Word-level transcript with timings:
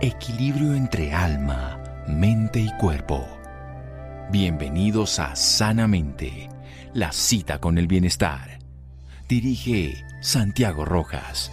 equilibrio 0.00 0.74
entre 0.74 1.12
alma, 1.12 1.78
mente 2.08 2.58
y 2.58 2.70
cuerpo. 2.78 3.28
Bienvenidos 4.32 5.18
a 5.18 5.36
Sanamente, 5.36 6.48
la 6.94 7.12
cita 7.12 7.58
con 7.58 7.76
el 7.76 7.86
bienestar. 7.86 8.60
Dirige 9.28 10.02
Santiago 10.22 10.86
Rojas. 10.86 11.52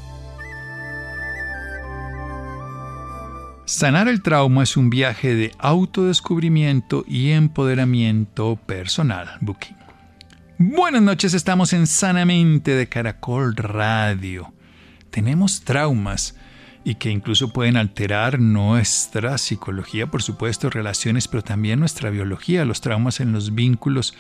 Sanar 3.66 4.08
el 4.08 4.24
trauma 4.24 4.64
es 4.64 4.78
un 4.78 4.90
viaje 4.90 5.36
de 5.36 5.52
autodescubrimiento 5.60 7.04
y 7.06 7.32
empoderamiento 7.32 8.56
personal. 8.56 9.28
Booking. 9.42 9.76
Buenas 10.58 11.02
noches, 11.02 11.34
estamos 11.34 11.74
en 11.74 11.86
Sanamente 11.86 12.72
de 12.72 12.88
Caracol 12.88 13.58
Radio. 13.58 14.54
Tenemos 15.12 15.66
traumas 15.66 16.36
y 16.88 16.96
que 16.96 17.10
incluso 17.10 17.50
pueden 17.50 17.76
alterar 17.76 18.40
nuestra 18.40 19.38
psicología, 19.38 20.08
por 20.08 20.24
supuesto, 20.24 20.70
relaciones, 20.70 21.28
pero 21.28 21.44
también 21.44 21.82
nuestra 21.82 22.10
biología. 22.10 22.64
Los 22.64 22.80
traumas 22.80 23.20
en 23.20 23.34
los 23.34 23.54
vínculos 23.54 24.14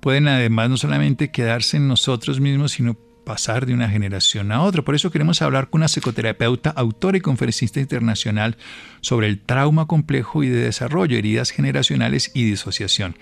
pueden 0.00 0.28
además 0.28 0.70
no 0.70 0.78
solamente 0.78 1.30
quedarse 1.30 1.76
en 1.76 1.86
nosotros 1.86 2.40
mismos, 2.40 2.72
sino 2.72 2.96
pasar 3.24 3.66
de 3.66 3.74
una 3.74 3.88
generación 3.88 4.52
a 4.52 4.62
otra. 4.62 4.82
Por 4.82 4.94
eso 4.94 5.10
queremos 5.10 5.42
hablar 5.42 5.70
con 5.70 5.80
una 5.80 5.88
psicoterapeuta, 5.88 6.70
autora 6.70 7.18
y 7.18 7.20
conferencista 7.20 7.80
internacional 7.80 8.56
sobre 9.00 9.26
el 9.26 9.40
trauma 9.40 9.86
complejo 9.86 10.42
y 10.42 10.48
de 10.48 10.62
desarrollo, 10.62 11.16
heridas 11.16 11.50
generacionales 11.50 12.30
y 12.34 12.44
disociación. 12.44 13.16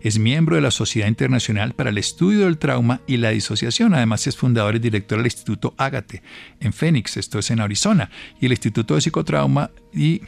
Es 0.00 0.18
miembro 0.18 0.56
de 0.56 0.62
la 0.62 0.70
Sociedad 0.70 1.08
Internacional 1.08 1.74
para 1.74 1.90
el 1.90 1.98
Estudio 1.98 2.44
del 2.44 2.58
Trauma 2.58 3.00
y 3.06 3.18
la 3.18 3.30
Disociación. 3.30 3.94
Además 3.94 4.26
es 4.26 4.36
fundador 4.36 4.76
y 4.76 4.78
director 4.78 5.18
del 5.18 5.26
Instituto 5.26 5.74
Ágate 5.76 6.22
en 6.60 6.72
Phoenix, 6.72 7.16
esto 7.16 7.38
es 7.38 7.50
en 7.50 7.60
Arizona, 7.60 8.10
y 8.40 8.46
el 8.46 8.52
Instituto 8.52 8.94
de 8.94 9.00
Psicotrauma 9.00 9.70
y 9.92 10.22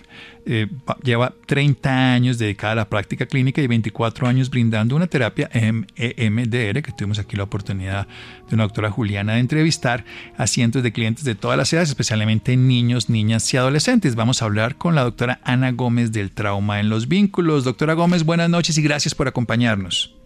eh, 0.47 0.67
lleva 1.03 1.34
30 1.47 2.12
años 2.12 2.39
dedicada 2.39 2.73
a 2.73 2.77
la 2.77 2.89
práctica 2.89 3.27
clínica 3.27 3.61
y 3.61 3.67
24 3.67 4.27
años 4.27 4.51
brindando 4.51 4.97
una 4.97 5.07
terapia 5.07 5.51
EMDR, 5.53 6.83
que 6.83 6.93
tuvimos 6.97 7.19
aquí 7.19 7.37
la 7.37 7.45
oportunidad 7.45 8.07
de 8.49 8.55
una 8.55 8.65
doctora 8.65 8.91
Juliana 8.91 9.34
de 9.34 9.41
entrevistar 9.41 10.05
a 10.37 10.47
cientos 10.47 10.83
de 10.83 10.93
clientes 10.93 11.25
de 11.25 11.34
todas 11.34 11.59
las 11.59 11.73
edades, 11.73 11.91
especialmente 11.91 12.57
niños, 12.57 13.11
niñas 13.11 13.53
y 13.53 13.57
adolescentes. 13.57 14.15
Vamos 14.15 14.43
a 14.43 14.47
hablar 14.47 14.77
con 14.77 14.95
la 14.95 15.03
doctora 15.03 15.41
Ana 15.45 15.73
Gómez 15.73 16.12
del 16.12 16.33
trauma 16.33 16.81
en 16.81 16.89
los 16.89 17.09
vínculos. 17.09 17.65
Doctora 17.65 17.95
Gómez, 17.95 18.25
buenas 18.25 18.49
noches 18.51 18.79
y 18.79 18.83
gracias 18.83 19.15
por 19.15 19.29
acompañarnos. 19.29 20.17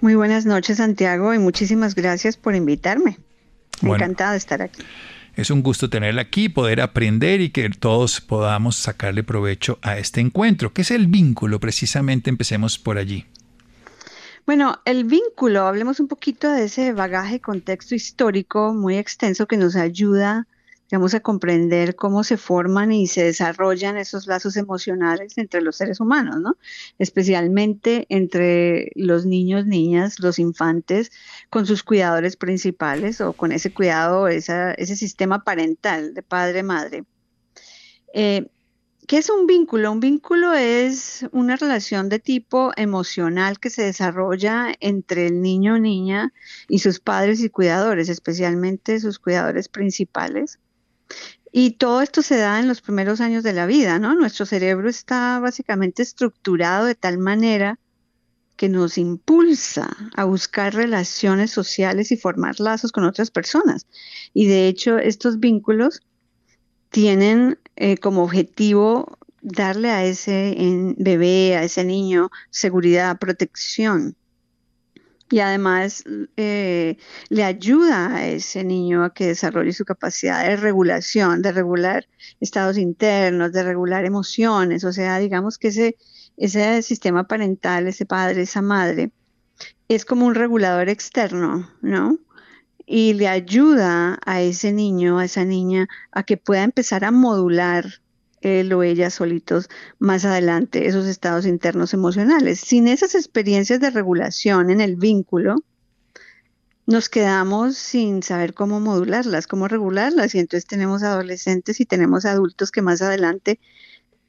Muy 0.00 0.14
buenas 0.14 0.44
noches, 0.44 0.76
Santiago, 0.76 1.32
y 1.32 1.38
muchísimas 1.38 1.94
gracias 1.94 2.36
por 2.36 2.54
invitarme. 2.54 3.18
Encantada 3.82 4.32
de 4.32 4.38
estar 4.38 4.62
aquí. 4.62 4.82
Es 5.34 5.50
un 5.50 5.62
gusto 5.62 5.88
tenerla 5.88 6.22
aquí, 6.22 6.50
poder 6.50 6.82
aprender 6.82 7.40
y 7.40 7.50
que 7.50 7.70
todos 7.70 8.20
podamos 8.20 8.76
sacarle 8.76 9.22
provecho 9.22 9.78
a 9.80 9.98
este 9.98 10.20
encuentro. 10.20 10.74
¿Qué 10.74 10.82
es 10.82 10.90
el 10.90 11.06
vínculo? 11.06 11.58
Precisamente 11.58 12.28
empecemos 12.28 12.78
por 12.78 12.98
allí. 12.98 13.26
Bueno, 14.44 14.80
el 14.84 15.04
vínculo, 15.04 15.66
hablemos 15.66 16.00
un 16.00 16.08
poquito 16.08 16.50
de 16.50 16.64
ese 16.64 16.92
bagaje, 16.92 17.40
contexto 17.40 17.94
histórico 17.94 18.74
muy 18.74 18.98
extenso 18.98 19.46
que 19.46 19.56
nos 19.56 19.76
ayuda 19.76 20.46
Vamos 20.92 21.14
a 21.14 21.20
comprender 21.20 21.96
cómo 21.96 22.22
se 22.22 22.36
forman 22.36 22.92
y 22.92 23.06
se 23.06 23.24
desarrollan 23.24 23.96
esos 23.96 24.26
lazos 24.26 24.58
emocionales 24.58 25.38
entre 25.38 25.62
los 25.62 25.76
seres 25.76 26.00
humanos, 26.00 26.36
¿no? 26.42 26.58
Especialmente 26.98 28.04
entre 28.10 28.92
los 28.94 29.24
niños, 29.24 29.64
niñas, 29.64 30.20
los 30.20 30.38
infantes, 30.38 31.10
con 31.48 31.64
sus 31.64 31.82
cuidadores 31.82 32.36
principales 32.36 33.22
o 33.22 33.32
con 33.32 33.52
ese 33.52 33.72
cuidado, 33.72 34.28
ese 34.28 34.96
sistema 34.96 35.42
parental 35.44 36.12
de 36.12 36.22
padre-madre. 36.22 37.04
Eh, 38.12 38.50
¿Qué 39.08 39.16
es 39.18 39.30
un 39.30 39.46
vínculo? 39.46 39.90
Un 39.92 40.00
vínculo 40.00 40.52
es 40.52 41.26
una 41.32 41.56
relación 41.56 42.10
de 42.10 42.18
tipo 42.18 42.70
emocional 42.76 43.58
que 43.58 43.70
se 43.70 43.82
desarrolla 43.82 44.74
entre 44.80 45.26
el 45.26 45.40
niño 45.40 45.74
o 45.74 45.78
niña 45.78 46.32
y 46.68 46.80
sus 46.80 47.00
padres 47.00 47.40
y 47.42 47.48
cuidadores, 47.48 48.08
especialmente 48.10 49.00
sus 49.00 49.18
cuidadores 49.18 49.68
principales. 49.68 50.58
Y 51.52 51.72
todo 51.72 52.00
esto 52.00 52.22
se 52.22 52.38
da 52.38 52.58
en 52.60 52.68
los 52.68 52.80
primeros 52.80 53.20
años 53.20 53.42
de 53.44 53.52
la 53.52 53.66
vida, 53.66 53.98
¿no? 53.98 54.14
Nuestro 54.14 54.46
cerebro 54.46 54.88
está 54.88 55.38
básicamente 55.38 56.02
estructurado 56.02 56.86
de 56.86 56.94
tal 56.94 57.18
manera 57.18 57.78
que 58.56 58.70
nos 58.70 58.96
impulsa 58.96 59.94
a 60.14 60.24
buscar 60.24 60.74
relaciones 60.74 61.50
sociales 61.50 62.10
y 62.10 62.16
formar 62.16 62.58
lazos 62.58 62.92
con 62.92 63.04
otras 63.04 63.30
personas. 63.30 63.86
Y 64.32 64.46
de 64.46 64.68
hecho, 64.68 64.98
estos 64.98 65.40
vínculos 65.40 66.00
tienen 66.90 67.58
eh, 67.76 67.98
como 67.98 68.22
objetivo 68.22 69.18
darle 69.42 69.90
a 69.90 70.04
ese 70.04 70.56
bebé, 70.96 71.56
a 71.56 71.64
ese 71.64 71.84
niño, 71.84 72.30
seguridad, 72.50 73.18
protección 73.18 74.16
y 75.32 75.40
además 75.40 76.04
eh, 76.36 76.98
le 77.30 77.42
ayuda 77.42 78.14
a 78.14 78.26
ese 78.26 78.64
niño 78.64 79.02
a 79.02 79.14
que 79.14 79.28
desarrolle 79.28 79.72
su 79.72 79.86
capacidad 79.86 80.44
de 80.46 80.56
regulación, 80.56 81.40
de 81.40 81.52
regular 81.52 82.06
estados 82.38 82.76
internos, 82.76 83.50
de 83.52 83.62
regular 83.62 84.04
emociones, 84.04 84.84
o 84.84 84.92
sea, 84.92 85.18
digamos 85.18 85.56
que 85.56 85.68
ese, 85.68 85.96
ese 86.36 86.82
sistema 86.82 87.26
parental, 87.26 87.88
ese 87.88 88.04
padre, 88.04 88.42
esa 88.42 88.60
madre, 88.60 89.10
es 89.88 90.04
como 90.04 90.26
un 90.26 90.34
regulador 90.34 90.90
externo, 90.90 91.70
¿no? 91.80 92.18
Y 92.84 93.14
le 93.14 93.28
ayuda 93.28 94.18
a 94.26 94.42
ese 94.42 94.70
niño, 94.70 95.18
a 95.18 95.24
esa 95.24 95.46
niña, 95.46 95.88
a 96.10 96.24
que 96.24 96.36
pueda 96.36 96.62
empezar 96.62 97.06
a 97.06 97.10
modular 97.10 98.01
él 98.42 98.72
o 98.72 98.82
ella 98.82 99.10
solitos 99.10 99.68
más 99.98 100.24
adelante 100.24 100.86
esos 100.86 101.06
estados 101.06 101.46
internos 101.46 101.94
emocionales. 101.94 102.60
Sin 102.60 102.88
esas 102.88 103.14
experiencias 103.14 103.80
de 103.80 103.90
regulación 103.90 104.70
en 104.70 104.80
el 104.80 104.96
vínculo, 104.96 105.56
nos 106.86 107.08
quedamos 107.08 107.76
sin 107.76 108.22
saber 108.22 108.54
cómo 108.54 108.80
modularlas, 108.80 109.46
cómo 109.46 109.68
regularlas, 109.68 110.34
y 110.34 110.40
entonces 110.40 110.66
tenemos 110.66 111.02
adolescentes 111.02 111.80
y 111.80 111.86
tenemos 111.86 112.24
adultos 112.24 112.70
que 112.70 112.82
más 112.82 113.02
adelante 113.02 113.60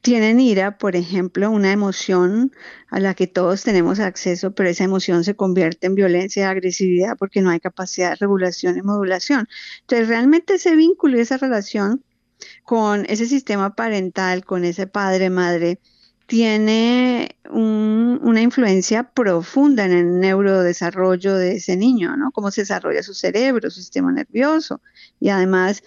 tienen 0.04 0.38
ira, 0.38 0.76
por 0.76 0.96
ejemplo, 0.96 1.50
una 1.50 1.72
emoción 1.72 2.52
a 2.88 3.00
la 3.00 3.14
que 3.14 3.26
todos 3.26 3.62
tenemos 3.62 4.00
acceso, 4.00 4.54
pero 4.54 4.68
esa 4.68 4.84
emoción 4.84 5.24
se 5.24 5.34
convierte 5.34 5.86
en 5.86 5.94
violencia, 5.94 6.50
agresividad, 6.50 7.16
porque 7.18 7.40
no 7.40 7.48
hay 7.48 7.58
capacidad 7.58 8.10
de 8.10 8.16
regulación 8.16 8.76
y 8.76 8.82
modulación. 8.82 9.48
Entonces, 9.80 10.08
realmente 10.08 10.54
ese 10.56 10.76
vínculo 10.76 11.16
y 11.16 11.22
esa 11.22 11.38
relación 11.38 12.04
con 12.64 13.06
ese 13.08 13.26
sistema 13.26 13.74
parental, 13.74 14.44
con 14.44 14.64
ese 14.64 14.86
padre-madre, 14.86 15.80
tiene 16.26 17.36
una 17.50 18.40
influencia 18.40 19.10
profunda 19.10 19.84
en 19.84 19.92
el 19.92 20.20
neurodesarrollo 20.20 21.36
de 21.36 21.56
ese 21.56 21.76
niño, 21.76 22.16
¿no? 22.16 22.30
Cómo 22.32 22.50
se 22.50 22.62
desarrolla 22.62 23.02
su 23.02 23.14
cerebro, 23.14 23.70
su 23.70 23.80
sistema 23.80 24.10
nervioso 24.10 24.80
y 25.20 25.28
además 25.28 25.82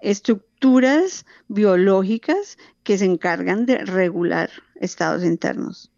estructuras 0.00 1.26
biológicas 1.48 2.56
que 2.84 2.98
se 2.98 3.04
encargan 3.04 3.66
de 3.66 3.78
regular 3.78 4.50
estados 4.76 5.24
internos. 5.24 5.89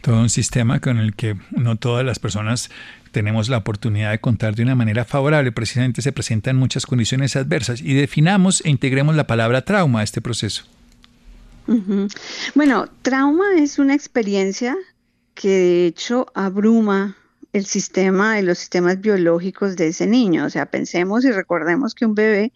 Todo 0.00 0.20
un 0.20 0.30
sistema 0.30 0.80
con 0.80 0.98
el 0.98 1.14
que 1.14 1.36
no 1.50 1.76
todas 1.76 2.04
las 2.04 2.18
personas 2.18 2.70
tenemos 3.10 3.48
la 3.48 3.58
oportunidad 3.58 4.10
de 4.12 4.20
contar 4.20 4.54
de 4.54 4.62
una 4.62 4.74
manera 4.74 5.04
favorable. 5.04 5.52
Precisamente 5.52 6.02
se 6.02 6.12
presentan 6.12 6.56
muchas 6.56 6.86
condiciones 6.86 7.36
adversas 7.36 7.80
y 7.80 7.94
definamos 7.94 8.62
e 8.64 8.70
integremos 8.70 9.16
la 9.16 9.26
palabra 9.26 9.62
trauma 9.62 10.00
a 10.00 10.02
este 10.04 10.20
proceso. 10.20 10.64
Bueno, 12.54 12.88
trauma 13.02 13.44
es 13.58 13.78
una 13.78 13.94
experiencia 13.94 14.74
que 15.34 15.48
de 15.48 15.86
hecho 15.86 16.26
abruma 16.34 17.16
el 17.52 17.66
sistema 17.66 18.38
y 18.38 18.42
los 18.42 18.58
sistemas 18.58 19.00
biológicos 19.00 19.76
de 19.76 19.88
ese 19.88 20.06
niño. 20.06 20.46
O 20.46 20.50
sea, 20.50 20.66
pensemos 20.66 21.24
y 21.24 21.30
recordemos 21.30 21.94
que 21.94 22.06
un 22.06 22.14
bebé, 22.14 22.52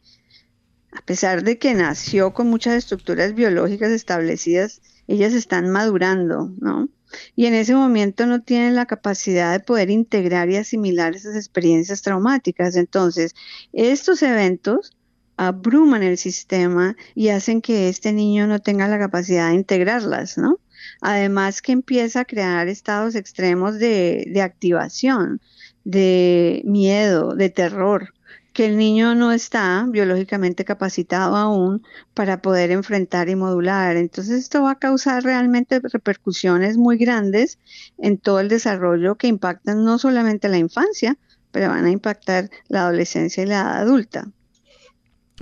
a 0.92 1.00
pesar 1.03 1.42
de 1.42 1.59
que 1.59 1.74
nació 1.74 2.33
con 2.33 2.48
muchas 2.48 2.74
estructuras 2.74 3.34
biológicas 3.34 3.91
establecidas, 3.91 4.80
ellas 5.09 5.34
están 5.34 5.71
madurando, 5.71 6.50
¿no? 6.60 6.89
Y 7.36 7.47
en 7.47 7.54
ese 7.54 7.74
momento 7.74 8.26
no 8.26 8.42
tienen 8.42 8.74
la 8.74 8.86
capacidad 8.86 9.53
de 9.53 9.60
poder 9.60 9.91
integrar 9.91 10.50
y 10.50 10.56
asimilar 10.56 11.14
esas 11.14 11.36
experiencias 11.36 12.03
traumáticas. 12.03 12.76
Entonces, 12.76 13.34
estos 13.72 14.22
eventos 14.22 14.92
abruman 15.36 16.03
el 16.03 16.18
sistema 16.18 16.97
y 17.14 17.28
hacen 17.28 17.62
que 17.62 17.88
este 17.88 18.12
niño 18.12 18.47
no 18.47 18.60
tenga 18.60 18.88
la 18.88 18.98
capacidad 18.98 19.48
de 19.48 19.54
integrarlas, 19.54 20.38
¿no? 20.38 20.59
Además 21.00 21.62
que 21.62 21.72
empieza 21.72 22.20
a 22.20 22.24
crear 22.24 22.68
estados 22.68 23.15
extremos 23.15 23.78
de, 23.78 24.24
de 24.28 24.42
activación, 24.42 25.41
de 25.84 26.62
miedo, 26.65 27.34
de 27.34 27.50
terror, 27.50 28.15
que 28.53 28.66
el 28.66 28.77
niño 28.77 29.15
no 29.15 29.33
está 29.33 29.87
biológicamente 29.89 30.65
capacitado 30.65 31.37
aún 31.37 31.83
para 32.15 32.43
poder 32.43 32.71
enfrentar 32.71 33.28
y 33.28 33.37
modular. 33.37 33.97
Entonces 33.97 34.41
esto 34.41 34.63
va 34.63 34.72
a 34.72 34.78
causar 34.78 35.25
realmente 35.25 35.81
repercusiones 35.81 36.77
muy 36.77 36.99
grandes 36.99 37.59
en 37.99 38.19
todo 38.19 38.41
el 38.41 38.49
desarrollo 38.49 39.16
que 39.16 39.28
impactan 39.28 39.84
no 39.84 39.99
solamente 39.99 40.49
la 40.49 40.59
infancia, 40.59 41.16
pero 41.51 41.69
van 41.69 41.84
a 41.84 41.91
impactar 41.91 42.51
la 42.69 42.83
adolescencia 42.83 43.43
y 43.43 43.47
la 43.47 43.60
edad 43.60 43.77
adulta. 43.78 44.28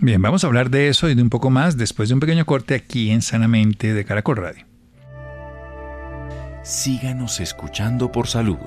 Bien, 0.00 0.22
vamos 0.22 0.44
a 0.44 0.46
hablar 0.46 0.70
de 0.70 0.88
eso 0.88 1.08
y 1.08 1.14
de 1.14 1.22
un 1.22 1.30
poco 1.30 1.50
más 1.50 1.76
después 1.76 2.08
de 2.08 2.14
un 2.14 2.20
pequeño 2.20 2.46
corte 2.46 2.74
aquí 2.74 3.10
en 3.10 3.22
Sanamente 3.22 3.92
de 3.92 4.04
Caracol 4.04 4.36
Radio. 4.36 4.66
Síganos 6.62 7.40
escuchando 7.40 8.12
por 8.12 8.26
salud. 8.26 8.58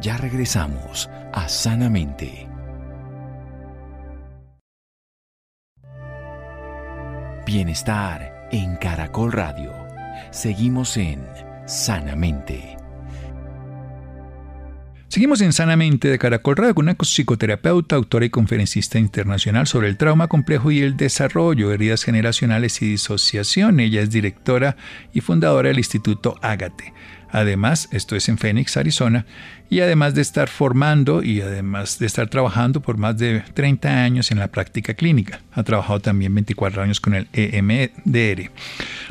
Ya 0.00 0.16
regresamos 0.16 1.08
a 1.32 1.48
Sanamente. 1.48 2.49
Bienestar 7.52 8.48
en 8.52 8.76
Caracol 8.76 9.32
Radio. 9.32 9.72
Seguimos 10.30 10.96
en 10.96 11.26
Sanamente. 11.66 12.76
Seguimos 15.08 15.40
en 15.40 15.52
Sanamente 15.52 16.06
de 16.06 16.20
Caracol 16.20 16.54
Radio 16.54 16.76
con 16.76 16.84
una 16.84 16.94
psicoterapeuta, 16.94 17.96
autora 17.96 18.24
y 18.24 18.30
conferencista 18.30 19.00
internacional 19.00 19.66
sobre 19.66 19.88
el 19.88 19.96
trauma 19.96 20.28
complejo 20.28 20.70
y 20.70 20.82
el 20.82 20.96
desarrollo, 20.96 21.72
heridas 21.72 22.04
generacionales 22.04 22.80
y 22.82 22.86
disociación. 22.90 23.80
Ella 23.80 24.02
es 24.02 24.10
directora 24.10 24.76
y 25.12 25.20
fundadora 25.20 25.70
del 25.70 25.78
Instituto 25.78 26.36
Ágate. 26.42 26.94
Además, 27.32 27.88
esto 27.92 28.16
es 28.16 28.28
en 28.28 28.38
Phoenix, 28.38 28.76
Arizona, 28.76 29.26
y 29.68 29.80
además 29.80 30.14
de 30.14 30.22
estar 30.22 30.48
formando 30.48 31.22
y 31.22 31.40
además 31.40 31.98
de 31.98 32.06
estar 32.06 32.28
trabajando 32.28 32.80
por 32.80 32.96
más 32.96 33.16
de 33.18 33.44
30 33.54 33.88
años 34.02 34.32
en 34.32 34.40
la 34.40 34.48
práctica 34.48 34.94
clínica. 34.94 35.40
Ha 35.52 35.62
trabajado 35.62 36.00
también 36.00 36.34
24 36.34 36.82
años 36.82 37.00
con 37.00 37.14
el 37.14 37.28
EMDR. 37.32 38.50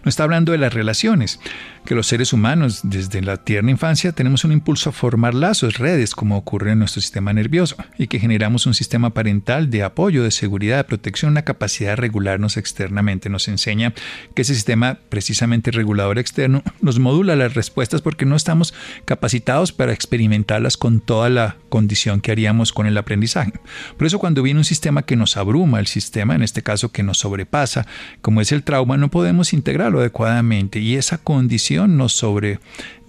Nos 0.03 0.07
está 0.07 0.23
hablando 0.23 0.51
de 0.51 0.57
las 0.57 0.73
relaciones, 0.73 1.39
que 1.85 1.95
los 1.95 2.07
seres 2.07 2.33
humanos 2.33 2.81
desde 2.83 3.21
la 3.21 3.37
tierna 3.37 3.71
infancia 3.71 4.11
tenemos 4.11 4.43
un 4.43 4.51
impulso 4.51 4.89
a 4.89 4.93
formar 4.93 5.33
lazos, 5.33 5.77
redes, 5.77 6.15
como 6.15 6.37
ocurre 6.37 6.71
en 6.71 6.79
nuestro 6.79 7.01
sistema 7.01 7.33
nervioso, 7.33 7.75
y 7.97 8.07
que 8.07 8.19
generamos 8.19 8.65
un 8.65 8.73
sistema 8.73 9.11
parental 9.11 9.69
de 9.69 9.83
apoyo, 9.83 10.23
de 10.23 10.31
seguridad, 10.31 10.77
de 10.77 10.83
protección, 10.83 11.31
una 11.31 11.43
capacidad 11.43 11.91
de 11.91 11.95
regularnos 11.95 12.57
externamente. 12.57 13.29
Nos 13.29 13.47
enseña 13.47 13.93
que 14.35 14.41
ese 14.41 14.55
sistema 14.55 14.99
precisamente 15.09 15.71
regulador 15.71 16.19
externo 16.19 16.63
nos 16.81 16.99
modula 16.99 17.35
las 17.35 17.53
respuestas 17.53 18.01
porque 18.01 18.25
no 18.25 18.35
estamos 18.35 18.73
capacitados 19.05 19.71
para 19.71 19.93
experimentarlas 19.93 20.77
con 20.77 20.99
toda 20.99 21.29
la 21.29 21.57
condición 21.69 22.21
que 22.21 22.31
haríamos 22.31 22.73
con 22.73 22.85
el 22.85 22.97
aprendizaje. 22.97 23.53
Por 23.97 24.07
eso 24.07 24.19
cuando 24.19 24.43
viene 24.43 24.59
un 24.59 24.65
sistema 24.65 25.03
que 25.03 25.15
nos 25.15 25.37
abruma, 25.37 25.79
el 25.79 25.87
sistema 25.87 26.35
en 26.35 26.43
este 26.43 26.63
caso 26.63 26.91
que 26.91 27.03
nos 27.03 27.19
sobrepasa, 27.19 27.87
como 28.21 28.41
es 28.41 28.51
el 28.51 28.63
trauma, 28.63 28.97
no 28.97 29.09
podemos 29.09 29.53
integrarlo 29.53 29.99
adecuadamente 29.99 30.79
y 30.79 30.95
esa 30.95 31.17
condición 31.17 31.68
nos 31.77 32.13
sobre 32.13 32.59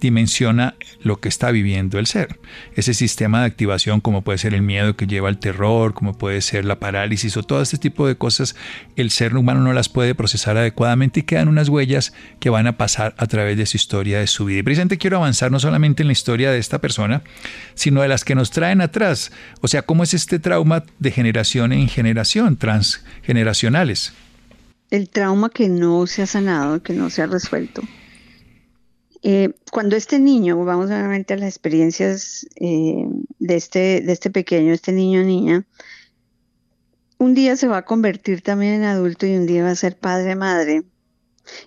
dimensiona 0.01 0.75
lo 1.03 1.21
que 1.21 1.29
está 1.29 1.51
viviendo 1.51 1.99
el 1.99 2.07
ser. 2.07 2.41
Ese 2.75 2.95
sistema 2.95 3.41
de 3.41 3.47
activación, 3.47 4.01
como 4.01 4.23
puede 4.23 4.39
ser 4.39 4.55
el 4.55 4.63
miedo 4.63 4.97
que 4.97 5.07
lleva 5.07 5.29
al 5.29 5.39
terror, 5.39 5.95
como 5.95 6.17
puede 6.17 6.41
ser 6.41 6.65
la 6.65 6.79
parálisis 6.79 7.37
o 7.37 7.43
todo 7.43 7.63
este 7.63 7.79
tipo 7.79 8.07
de 8.07 8.17
cosas, 8.17 8.57
el 8.97 9.11
ser 9.11 9.37
humano 9.37 9.61
no 9.61 9.73
las 9.73 9.89
puede 9.89 10.15
procesar 10.15 10.57
adecuadamente 10.57 11.21
y 11.21 11.23
quedan 11.25 11.49
unas 11.49 11.69
huellas 11.69 12.13
que 12.41 12.51
van 12.51 12.67
a 12.67 12.77
pasar 12.77 13.15
a 13.19 13.27
través 13.27 13.57
de 13.57 13.67
su 13.67 13.77
historia, 13.77 14.19
de 14.19 14.27
su 14.27 14.47
vida. 14.47 14.61
Y 14.61 14.63
precisamente 14.63 14.99
quiero 14.99 15.19
avanzar 15.19 15.53
no 15.53 15.61
solamente 15.61 16.03
en 16.03 16.09
la 16.09 16.13
historia 16.13 16.51
de 16.51 16.59
esta 16.59 16.81
persona, 16.81 17.23
sino 17.75 18.03
de 18.03 18.09
las 18.09 18.25
que 18.25 18.35
nos 18.35 18.51
traen 18.51 18.81
atrás. 18.81 19.33
O 19.61 19.69
sea, 19.69 19.83
cómo 19.83 20.03
es 20.03 20.15
este 20.15 20.39
trauma 20.39 20.85
de 20.99 21.11
generación 21.11 21.73
en 21.73 21.89
generación, 21.89 22.57
transgeneracionales. 22.57 24.13
El 24.91 25.09
trauma 25.09 25.51
que 25.51 25.69
no 25.69 26.07
se 26.07 26.23
ha 26.23 26.27
sanado, 26.27 26.83
que 26.83 26.95
no 26.95 27.11
se 27.11 27.23
ha 27.23 27.27
resuelto. 27.27 27.83
Eh, 29.23 29.55
cuando 29.71 29.97
este 29.97 30.19
niño, 30.19 30.65
vamos 30.65 30.89
nuevamente 30.89 31.35
a 31.35 31.37
las 31.37 31.49
experiencias 31.49 32.47
eh, 32.57 33.07
de, 33.39 33.57
este, 33.57 34.01
de 34.01 34.13
este 34.13 34.31
pequeño, 34.31 34.73
este 34.73 34.93
niño 34.93 35.23
niña, 35.23 35.67
un 37.19 37.35
día 37.35 37.55
se 37.57 37.69
va 37.69 37.79
a 37.79 37.85
convertir 37.85 38.41
también 38.41 38.75
en 38.75 38.85
adulto 38.85 39.27
y 39.27 39.37
un 39.37 39.47
día 39.47 39.63
va 39.63 39.71
a 39.71 39.77
ser 39.77 39.99
padre 39.99 40.37
madre. 40.37 40.85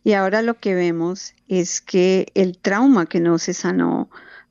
Y 0.04 0.14
ahora 0.14 0.42
lo 0.42 0.60
que 0.60 0.74
vemos 0.74 1.36
es 1.48 1.82
que 1.82 2.32
el 2.34 2.58
trauma 2.58 3.06
que 3.06 3.20
no 3.20 3.38
se 3.38 3.54
sanó 3.54 4.10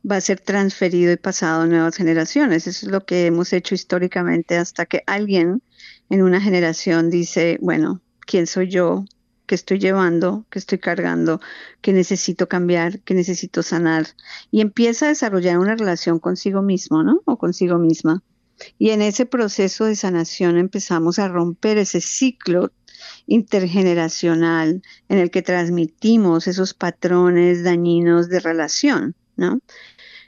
va 0.08 0.16
a 0.16 0.20
ser 0.20 0.40
transferido 0.40 1.12
y 1.12 1.16
pasado 1.16 1.62
a 1.62 1.66
nuevas 1.66 1.96
generaciones. 1.96 2.66
Eso 2.66 2.86
es 2.86 2.92
lo 2.92 3.04
que 3.04 3.26
hemos 3.26 3.52
hecho 3.52 3.74
históricamente 3.74 4.56
hasta 4.56 4.86
que 4.86 5.02
alguien 5.06 5.62
en 6.08 6.22
una 6.22 6.40
generación 6.40 7.10
dice, 7.10 7.58
bueno, 7.60 8.00
¿quién 8.20 8.46
soy 8.46 8.68
yo? 8.68 9.04
Que 9.52 9.56
estoy 9.56 9.78
llevando, 9.78 10.46
que 10.48 10.58
estoy 10.58 10.78
cargando, 10.78 11.38
que 11.82 11.92
necesito 11.92 12.48
cambiar, 12.48 13.00
que 13.00 13.12
necesito 13.12 13.62
sanar. 13.62 14.06
Y 14.50 14.62
empieza 14.62 15.04
a 15.04 15.08
desarrollar 15.10 15.58
una 15.58 15.76
relación 15.76 16.20
consigo 16.20 16.62
mismo, 16.62 17.02
¿no? 17.02 17.20
O 17.26 17.36
consigo 17.36 17.76
misma. 17.76 18.22
Y 18.78 18.92
en 18.92 19.02
ese 19.02 19.26
proceso 19.26 19.84
de 19.84 19.94
sanación 19.94 20.56
empezamos 20.56 21.18
a 21.18 21.28
romper 21.28 21.76
ese 21.76 22.00
ciclo 22.00 22.72
intergeneracional 23.26 24.80
en 25.10 25.18
el 25.18 25.30
que 25.30 25.42
transmitimos 25.42 26.46
esos 26.46 26.72
patrones 26.72 27.62
dañinos 27.62 28.30
de 28.30 28.40
relación, 28.40 29.16
¿no? 29.36 29.60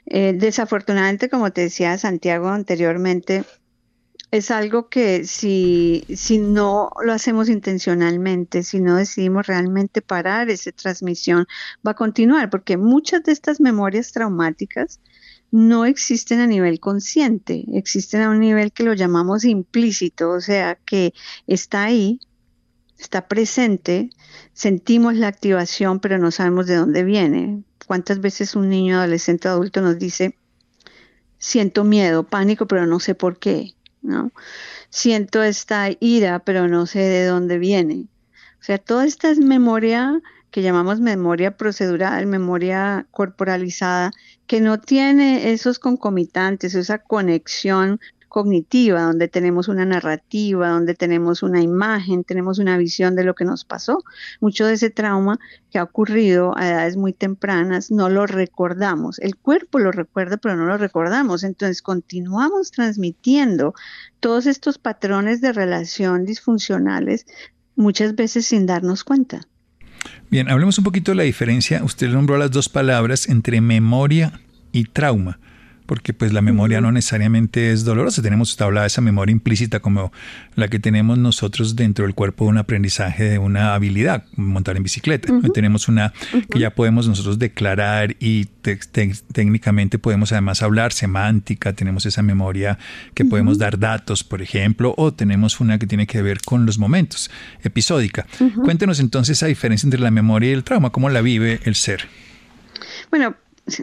Eh, 0.05 0.33
desafortunadamente, 0.37 1.29
como 1.29 1.51
te 1.51 1.61
decía 1.61 1.97
Santiago 1.97 2.49
anteriormente, 2.49 3.43
es 4.31 4.51
algo 4.51 4.89
que 4.89 5.25
si, 5.25 6.03
si 6.15 6.37
no 6.39 6.89
lo 7.03 7.13
hacemos 7.13 7.49
intencionalmente, 7.49 8.63
si 8.63 8.79
no 8.79 8.95
decidimos 8.95 9.47
realmente 9.47 10.01
parar 10.01 10.49
esa 10.49 10.71
transmisión, 10.71 11.47
va 11.85 11.91
a 11.91 11.95
continuar, 11.95 12.49
porque 12.49 12.77
muchas 12.77 13.23
de 13.23 13.31
estas 13.31 13.61
memorias 13.61 14.11
traumáticas 14.11 14.99
no 15.51 15.85
existen 15.85 16.41
a 16.41 16.47
nivel 16.47 16.79
consciente, 16.79 17.65
existen 17.73 18.21
a 18.21 18.29
un 18.29 18.39
nivel 18.39 18.73
que 18.73 18.83
lo 18.83 18.93
llamamos 18.93 19.45
implícito, 19.45 20.31
o 20.31 20.41
sea, 20.41 20.75
que 20.85 21.13
está 21.47 21.85
ahí, 21.85 22.19
está 22.99 23.27
presente, 23.27 24.09
sentimos 24.53 25.15
la 25.15 25.27
activación, 25.27 25.99
pero 25.99 26.17
no 26.17 26.31
sabemos 26.31 26.67
de 26.67 26.75
dónde 26.75 27.03
viene. 27.03 27.63
¿Cuántas 27.87 28.19
veces 28.19 28.55
un 28.55 28.69
niño, 28.69 28.97
adolescente, 28.97 29.47
adulto 29.47 29.81
nos 29.81 29.99
dice, 29.99 30.37
siento 31.37 31.83
miedo, 31.83 32.23
pánico, 32.23 32.67
pero 32.67 32.85
no 32.85 32.99
sé 32.99 33.15
por 33.15 33.37
qué? 33.37 33.74
¿No? 34.05 34.31
Siento 34.89 35.43
esta 35.43 35.89
ira, 35.99 36.39
pero 36.39 36.67
no 36.67 36.85
sé 36.85 36.99
de 36.99 37.25
dónde 37.25 37.57
viene. 37.57 38.07
O 38.59 38.63
sea, 38.63 38.77
toda 38.77 39.05
esta 39.05 39.29
es 39.29 39.39
memoria 39.39 40.21
que 40.51 40.61
llamamos 40.61 41.01
memoria 41.01 41.57
procedural, 41.57 42.27
memoria 42.27 43.05
corporalizada, 43.11 44.11
que 44.47 44.61
no 44.61 44.79
tiene 44.79 45.51
esos 45.51 45.79
concomitantes, 45.79 46.75
esa 46.75 46.99
conexión 46.99 47.99
cognitiva, 48.35 49.01
donde 49.01 49.29
tenemos 49.29 49.69
una 49.69 49.85
narrativa, 49.85 50.67
donde 50.67 50.93
tenemos 50.93 51.41
una 51.41 51.61
imagen, 51.61 52.25
tenemos 52.25 52.59
una 52.59 52.77
visión 52.77 53.15
de 53.15 53.23
lo 53.23 53.33
que 53.33 53.45
nos 53.45 53.63
pasó. 53.63 54.03
Mucho 54.41 54.65
de 54.65 54.73
ese 54.73 54.89
trauma 54.89 55.39
que 55.71 55.79
ha 55.79 55.83
ocurrido 55.83 56.53
a 56.57 56.67
edades 56.67 56.97
muy 56.97 57.13
tempranas 57.13 57.91
no 57.91 58.09
lo 58.09 58.27
recordamos. 58.27 59.19
El 59.19 59.37
cuerpo 59.37 59.79
lo 59.79 59.93
recuerda, 59.93 60.35
pero 60.35 60.57
no 60.57 60.65
lo 60.65 60.77
recordamos. 60.77 61.45
Entonces 61.45 61.81
continuamos 61.81 62.71
transmitiendo 62.71 63.73
todos 64.19 64.47
estos 64.47 64.79
patrones 64.79 65.39
de 65.39 65.53
relación 65.53 66.25
disfuncionales 66.25 67.25
muchas 67.77 68.15
veces 68.15 68.45
sin 68.45 68.65
darnos 68.65 69.05
cuenta. 69.05 69.47
Bien, 70.29 70.49
hablemos 70.49 70.77
un 70.77 70.83
poquito 70.83 71.11
de 71.11 71.15
la 71.15 71.23
diferencia. 71.23 71.85
Usted 71.85 72.09
nombró 72.09 72.37
las 72.37 72.51
dos 72.51 72.67
palabras 72.67 73.29
entre 73.29 73.61
memoria 73.61 74.41
y 74.73 74.83
trauma 74.83 75.39
porque 75.85 76.13
pues 76.13 76.33
la 76.33 76.41
memoria 76.41 76.81
no 76.81 76.91
necesariamente 76.91 77.71
es 77.71 77.85
dolorosa, 77.85 78.21
tenemos 78.21 78.55
de 78.57 78.85
esa 78.85 79.01
memoria 79.01 79.31
implícita 79.31 79.79
como 79.79 80.11
la 80.55 80.67
que 80.67 80.79
tenemos 80.79 81.17
nosotros 81.17 81.75
dentro 81.75 82.05
del 82.05 82.15
cuerpo 82.15 82.45
de 82.45 82.51
un 82.51 82.57
aprendizaje 82.57 83.25
de 83.25 83.37
una 83.37 83.75
habilidad, 83.75 84.25
montar 84.35 84.77
en 84.77 84.83
bicicleta. 84.83 85.31
Tenemos 85.53 85.87
una 85.87 86.13
que 86.49 86.59
ya 86.59 86.71
podemos 86.71 87.07
nosotros 87.07 87.39
declarar 87.39 88.15
y 88.19 88.45
técnicamente 88.45 89.99
podemos 89.99 90.31
además 90.31 90.61
hablar 90.61 90.93
semántica, 90.93 91.73
tenemos 91.73 92.05
esa 92.05 92.21
memoria 92.21 92.77
que 93.13 93.25
podemos 93.25 93.57
dar 93.57 93.77
datos, 93.79 94.23
por 94.23 94.41
ejemplo, 94.41 94.93
o 94.97 95.13
tenemos 95.13 95.59
una 95.59 95.77
que 95.77 95.87
tiene 95.87 96.07
que 96.07 96.21
ver 96.21 96.39
con 96.41 96.65
los 96.65 96.77
momentos, 96.77 97.29
episódica. 97.63 98.25
Cuéntenos 98.63 98.99
entonces 98.99 99.37
esa 99.37 99.47
diferencia 99.47 99.85
entre 99.87 99.99
la 99.99 100.11
memoria 100.11 100.49
y 100.49 100.53
el 100.53 100.63
trauma, 100.63 100.89
cómo 100.89 101.09
la 101.09 101.21
vive 101.21 101.59
el 101.63 101.75
ser. 101.75 102.07
Bueno, 103.09 103.35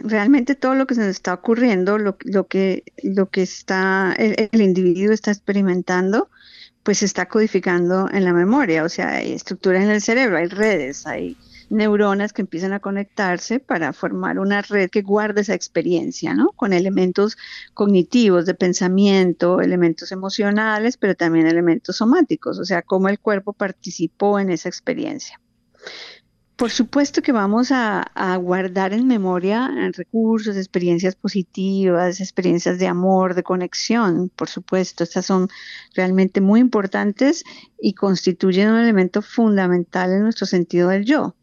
realmente 0.03 0.55
todo 0.55 0.75
lo 0.75 0.87
que 0.87 0.95
se 0.95 1.01
nos 1.01 1.09
está 1.09 1.33
ocurriendo, 1.33 1.97
lo, 1.97 2.17
que, 2.17 2.83
lo 3.03 3.29
que 3.29 3.41
está, 3.41 4.13
el, 4.17 4.61
individuo 4.61 5.13
está 5.13 5.31
experimentando, 5.31 6.29
pues 6.83 6.99
se 6.99 7.05
está 7.05 7.27
codificando 7.27 8.09
en 8.11 8.25
la 8.25 8.33
memoria, 8.33 8.83
o 8.83 8.89
sea, 8.89 9.15
hay 9.15 9.33
estructuras 9.33 9.83
en 9.83 9.89
el 9.89 10.01
cerebro, 10.01 10.37
hay 10.37 10.47
redes, 10.47 11.05
hay 11.05 11.37
neuronas 11.69 12.33
que 12.33 12.41
empiezan 12.41 12.73
a 12.73 12.79
conectarse 12.79 13.59
para 13.59 13.93
formar 13.93 14.39
una 14.39 14.61
red 14.61 14.89
que 14.89 15.01
guarda 15.01 15.41
esa 15.41 15.53
experiencia, 15.53 16.33
¿no? 16.33 16.51
Con 16.51 16.71
elementos 16.73 17.37
cognitivos 17.73 18.45
de 18.45 18.53
pensamiento, 18.53 19.61
elementos 19.61 20.11
emocionales, 20.11 20.97
pero 20.97 21.15
también 21.15 21.47
elementos 21.47 21.97
somáticos, 21.97 22.59
o 22.59 22.65
sea, 22.65 22.81
cómo 22.81 23.09
el 23.09 23.19
cuerpo 23.19 23.53
participó 23.53 24.39
en 24.39 24.51
esa 24.51 24.69
experiencia. 24.69 25.39
Por 26.55 26.69
supuesto 26.69 27.21
que 27.21 27.31
vamos 27.31 27.71
a, 27.71 28.37
guardar 28.37 28.93
en 28.93 29.07
memoria 29.07 29.69
recursos, 29.93 30.55
experiencias 30.55 31.15
positivas, 31.15 32.21
experiencias 32.21 32.77
de 32.77 32.87
amor, 32.87 33.33
de 33.33 33.43
conexión. 33.43 34.29
Por 34.35 34.49
supuesto, 34.49 35.03
estas 35.03 35.25
son 35.25 35.49
realmente 35.95 36.41
muy 36.41 36.59
importantes 36.59 37.43
y 37.81 37.93
constituyen 37.93 38.69
un 38.69 38.79
elemento 38.79 39.21
fundamental 39.21 40.11
en 40.11 40.23
nuestro 40.23 40.45
sentido 40.45 40.89
del 40.89 41.05
yo. 41.05 41.35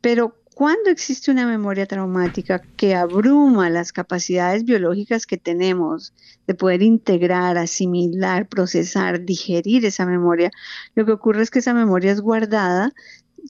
Pero 0.00 0.40
cuando 0.60 0.90
existe 0.90 1.30
una 1.30 1.46
memoria 1.46 1.86
traumática 1.86 2.60
que 2.76 2.94
abruma 2.94 3.70
las 3.70 3.92
capacidades 3.92 4.64
biológicas 4.64 5.24
que 5.24 5.38
tenemos 5.38 6.12
de 6.46 6.54
poder 6.54 6.82
integrar, 6.82 7.56
asimilar, 7.56 8.46
procesar, 8.46 9.24
digerir 9.24 9.86
esa 9.86 10.04
memoria, 10.04 10.50
lo 10.94 11.06
que 11.06 11.12
ocurre 11.12 11.42
es 11.42 11.50
que 11.50 11.60
esa 11.60 11.72
memoria 11.72 12.12
es 12.12 12.20
guardada 12.20 12.92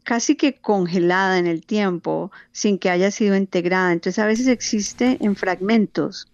casi 0.04 0.37
que 0.37 0.54
congelada 0.54 1.38
en 1.38 1.47
el 1.47 1.64
tiempo, 1.64 2.30
sin 2.52 2.78
que 2.78 2.90
haya 2.90 3.11
sido 3.11 3.37
integrada. 3.37 3.92
Entonces 3.92 4.19
a 4.19 4.26
veces 4.26 4.47
existe 4.49 5.19
en 5.21 5.37
fragmentos. 5.37 6.28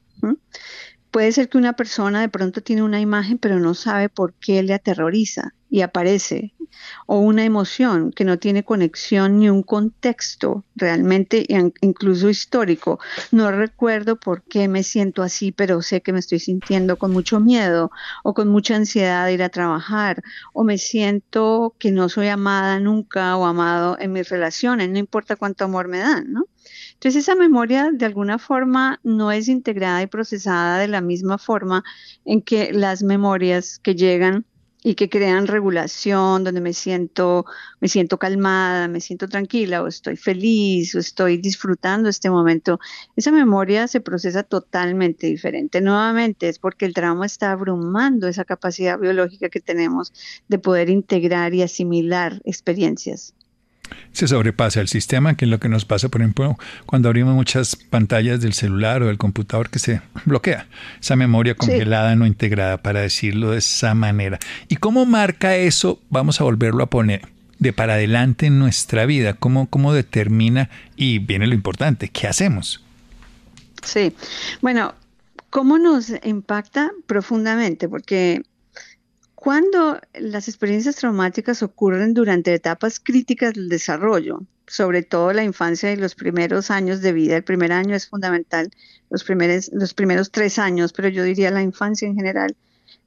Puede 1.10 1.32
ser 1.32 1.48
que 1.48 1.58
una 1.58 1.74
persona 1.74 2.20
de 2.20 2.28
pronto 2.28 2.60
tiene 2.60 2.82
una 2.82 3.00
imagen, 3.00 3.38
pero 3.38 3.58
no 3.58 3.74
sabe 3.74 4.08
por 4.08 4.34
qué 4.34 4.62
le 4.62 4.74
aterroriza 4.74 5.54
y 5.70 5.80
aparece 5.80 6.52
o 7.06 7.18
una 7.18 7.44
emoción 7.44 8.12
que 8.12 8.24
no 8.24 8.38
tiene 8.38 8.64
conexión 8.64 9.38
ni 9.38 9.48
un 9.48 9.62
contexto 9.62 10.64
realmente 10.74 11.46
incluso 11.80 12.28
histórico. 12.28 12.98
No 13.30 13.50
recuerdo 13.50 14.16
por 14.16 14.42
qué 14.42 14.68
me 14.68 14.82
siento 14.82 15.22
así, 15.22 15.52
pero 15.52 15.82
sé 15.82 16.00
que 16.00 16.12
me 16.12 16.18
estoy 16.18 16.38
sintiendo 16.38 16.96
con 16.96 17.12
mucho 17.12 17.40
miedo 17.40 17.90
o 18.24 18.34
con 18.34 18.48
mucha 18.48 18.76
ansiedad 18.76 19.26
de 19.26 19.34
ir 19.34 19.42
a 19.42 19.48
trabajar 19.48 20.22
o 20.52 20.64
me 20.64 20.78
siento 20.78 21.74
que 21.78 21.90
no 21.90 22.08
soy 22.08 22.28
amada 22.28 22.80
nunca 22.80 23.36
o 23.36 23.46
amado 23.46 23.96
en 23.98 24.12
mis 24.12 24.28
relaciones, 24.28 24.90
no 24.90 24.98
importa 24.98 25.36
cuánto 25.36 25.64
amor 25.64 25.88
me 25.88 25.98
dan, 25.98 26.32
¿no? 26.32 26.46
Entonces 26.94 27.22
esa 27.22 27.34
memoria 27.34 27.90
de 27.92 28.06
alguna 28.06 28.38
forma 28.38 29.00
no 29.02 29.30
es 29.30 29.48
integrada 29.48 30.02
y 30.02 30.06
procesada 30.06 30.78
de 30.78 30.88
la 30.88 31.00
misma 31.00 31.38
forma 31.38 31.84
en 32.24 32.42
que 32.42 32.72
las 32.72 33.02
memorias 33.02 33.78
que 33.78 33.94
llegan 33.94 34.46
y 34.86 34.94
que 34.94 35.08
crean 35.08 35.48
regulación, 35.48 36.44
donde 36.44 36.60
me 36.60 36.72
siento, 36.72 37.44
me 37.80 37.88
siento 37.88 38.18
calmada, 38.18 38.86
me 38.86 39.00
siento 39.00 39.26
tranquila, 39.26 39.82
o 39.82 39.88
estoy 39.88 40.16
feliz, 40.16 40.94
o 40.94 41.00
estoy 41.00 41.38
disfrutando 41.38 42.08
este 42.08 42.30
momento. 42.30 42.78
Esa 43.16 43.32
memoria 43.32 43.88
se 43.88 44.00
procesa 44.00 44.44
totalmente 44.44 45.26
diferente. 45.26 45.80
Nuevamente 45.80 46.48
es 46.48 46.60
porque 46.60 46.84
el 46.84 46.94
trauma 46.94 47.26
está 47.26 47.50
abrumando 47.50 48.28
esa 48.28 48.44
capacidad 48.44 48.96
biológica 48.96 49.48
que 49.48 49.60
tenemos 49.60 50.12
de 50.46 50.60
poder 50.60 50.88
integrar 50.88 51.52
y 51.52 51.62
asimilar 51.62 52.40
experiencias 52.44 53.34
se 54.12 54.28
sobrepasa 54.28 54.80
el 54.80 54.88
sistema, 54.88 55.36
que 55.36 55.44
es 55.44 55.50
lo 55.50 55.60
que 55.60 55.68
nos 55.68 55.84
pasa, 55.84 56.08
por 56.08 56.20
ejemplo, 56.20 56.58
cuando 56.86 57.08
abrimos 57.08 57.34
muchas 57.34 57.76
pantallas 57.76 58.40
del 58.40 58.52
celular 58.52 59.02
o 59.02 59.06
del 59.06 59.18
computador 59.18 59.70
que 59.70 59.78
se 59.78 60.00
bloquea, 60.24 60.66
esa 61.00 61.16
memoria 61.16 61.54
congelada, 61.54 62.14
no 62.16 62.26
integrada, 62.26 62.78
para 62.78 63.00
decirlo 63.00 63.50
de 63.50 63.58
esa 63.58 63.94
manera. 63.94 64.38
¿Y 64.68 64.76
cómo 64.76 65.06
marca 65.06 65.56
eso? 65.56 66.00
Vamos 66.10 66.40
a 66.40 66.44
volverlo 66.44 66.82
a 66.82 66.90
poner 66.90 67.36
de 67.58 67.72
para 67.72 67.94
adelante 67.94 68.46
en 68.46 68.58
nuestra 68.58 69.06
vida, 69.06 69.34
cómo, 69.34 69.68
cómo 69.68 69.92
determina, 69.92 70.68
y 70.96 71.18
viene 71.18 71.46
lo 71.46 71.54
importante, 71.54 72.08
¿qué 72.08 72.26
hacemos? 72.26 72.84
Sí, 73.82 74.12
bueno, 74.60 74.94
¿cómo 75.50 75.78
nos 75.78 76.12
impacta 76.24 76.90
profundamente? 77.06 77.88
Porque 77.88 78.42
cuando 79.46 80.00
las 80.14 80.48
experiencias 80.48 80.96
traumáticas 80.96 81.62
ocurren 81.62 82.14
durante 82.14 82.52
etapas 82.52 82.98
críticas 82.98 83.54
del 83.54 83.68
desarrollo, 83.68 84.40
sobre 84.66 85.04
todo 85.04 85.32
la 85.32 85.44
infancia 85.44 85.92
y 85.92 85.96
los 85.96 86.16
primeros 86.16 86.68
años 86.72 87.00
de 87.00 87.12
vida, 87.12 87.36
el 87.36 87.44
primer 87.44 87.70
año 87.70 87.94
es 87.94 88.08
fundamental, 88.08 88.72
los 89.08 89.22
primeros, 89.22 89.70
los 89.72 89.94
primeros 89.94 90.32
tres 90.32 90.58
años, 90.58 90.92
pero 90.92 91.06
yo 91.10 91.22
diría 91.22 91.52
la 91.52 91.62
infancia 91.62 92.08
en 92.08 92.16
general, 92.16 92.56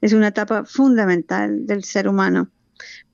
es 0.00 0.14
una 0.14 0.28
etapa 0.28 0.64
fundamental 0.64 1.66
del 1.66 1.84
ser 1.84 2.08
humano. 2.08 2.48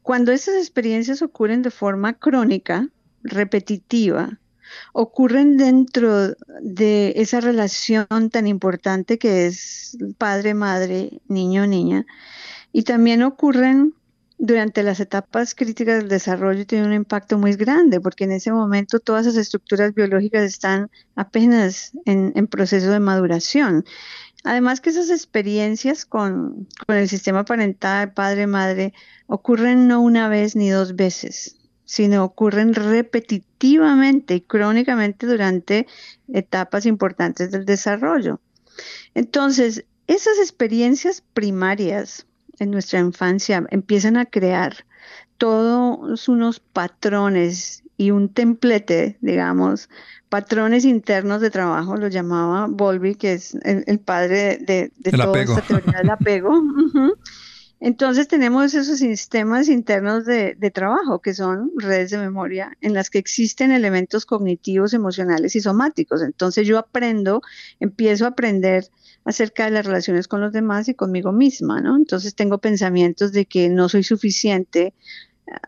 Cuando 0.02 0.30
estas 0.30 0.54
experiencias 0.54 1.20
ocurren 1.20 1.62
de 1.62 1.72
forma 1.72 2.12
crónica, 2.12 2.88
repetitiva, 3.24 4.38
ocurren 4.92 5.56
dentro 5.56 6.36
de 6.60 7.12
esa 7.16 7.40
relación 7.40 8.30
tan 8.30 8.46
importante 8.46 9.18
que 9.18 9.46
es 9.46 9.98
padre, 10.16 10.54
madre, 10.54 11.20
niño, 11.26 11.66
niña, 11.66 12.06
y 12.76 12.82
también 12.82 13.22
ocurren 13.22 13.94
durante 14.36 14.82
las 14.82 15.00
etapas 15.00 15.54
críticas 15.54 16.00
del 16.00 16.10
desarrollo 16.10 16.60
y 16.60 16.66
tienen 16.66 16.88
un 16.88 16.92
impacto 16.92 17.38
muy 17.38 17.54
grande, 17.54 18.02
porque 18.02 18.24
en 18.24 18.32
ese 18.32 18.52
momento 18.52 19.00
todas 19.00 19.24
esas 19.24 19.40
estructuras 19.40 19.94
biológicas 19.94 20.42
están 20.42 20.90
apenas 21.14 21.92
en, 22.04 22.34
proceso 22.48 22.90
de 22.90 23.00
maduración. 23.00 23.86
Además 24.44 24.82
que 24.82 24.90
esas 24.90 25.08
experiencias 25.08 26.04
con, 26.04 26.68
con 26.86 26.96
el 26.96 27.08
sistema 27.08 27.46
parental, 27.46 28.12
padre-madre, 28.12 28.92
ocurren 29.26 29.88
no 29.88 30.02
una 30.02 30.28
vez 30.28 30.54
ni 30.54 30.68
dos 30.68 30.96
veces, 30.96 31.56
sino 31.86 32.24
ocurren 32.24 32.74
repetitivamente 32.74 34.34
y 34.34 34.40
crónicamente 34.42 35.26
durante 35.26 35.86
etapas 36.30 36.84
importantes 36.84 37.50
del 37.50 37.64
desarrollo. 37.64 38.38
Entonces, 39.14 39.86
esas 40.08 40.36
experiencias 40.40 41.22
primarias 41.32 42.26
en 42.58 42.70
nuestra 42.70 43.00
infancia 43.00 43.64
empiezan 43.70 44.16
a 44.16 44.26
crear 44.26 44.84
todos 45.38 46.28
unos 46.28 46.60
patrones 46.60 47.82
y 47.96 48.10
un 48.10 48.28
templete, 48.28 49.16
digamos, 49.20 49.88
patrones 50.28 50.84
internos 50.84 51.40
de 51.40 51.50
trabajo, 51.50 51.96
lo 51.96 52.08
llamaba 52.08 52.66
Volby, 52.68 53.14
que 53.14 53.34
es 53.34 53.56
el, 53.62 53.98
padre 54.00 54.58
de, 54.58 54.92
toda 55.10 55.40
esta 55.40 55.62
teoría 55.62 55.98
del 55.98 56.10
apego. 56.10 56.52
Entonces 57.78 58.26
tenemos 58.26 58.72
esos 58.72 58.98
sistemas 58.98 59.68
internos 59.68 60.24
de, 60.24 60.54
de, 60.54 60.70
trabajo, 60.70 61.20
que 61.20 61.34
son 61.34 61.70
redes 61.76 62.10
de 62.10 62.18
memoria, 62.18 62.76
en 62.80 62.94
las 62.94 63.10
que 63.10 63.18
existen 63.18 63.70
elementos 63.70 64.24
cognitivos, 64.24 64.94
emocionales 64.94 65.54
y 65.56 65.60
somáticos. 65.60 66.22
Entonces 66.22 66.66
yo 66.66 66.78
aprendo, 66.78 67.42
empiezo 67.78 68.24
a 68.24 68.28
aprender 68.28 68.88
acerca 69.26 69.64
de 69.64 69.72
las 69.72 69.84
relaciones 69.84 70.28
con 70.28 70.40
los 70.40 70.52
demás 70.52 70.88
y 70.88 70.94
conmigo 70.94 71.32
misma, 71.32 71.80
¿no? 71.80 71.96
Entonces 71.96 72.34
tengo 72.34 72.58
pensamientos 72.58 73.32
de 73.32 73.44
que 73.44 73.68
no 73.68 73.88
soy 73.88 74.04
suficiente 74.04 74.94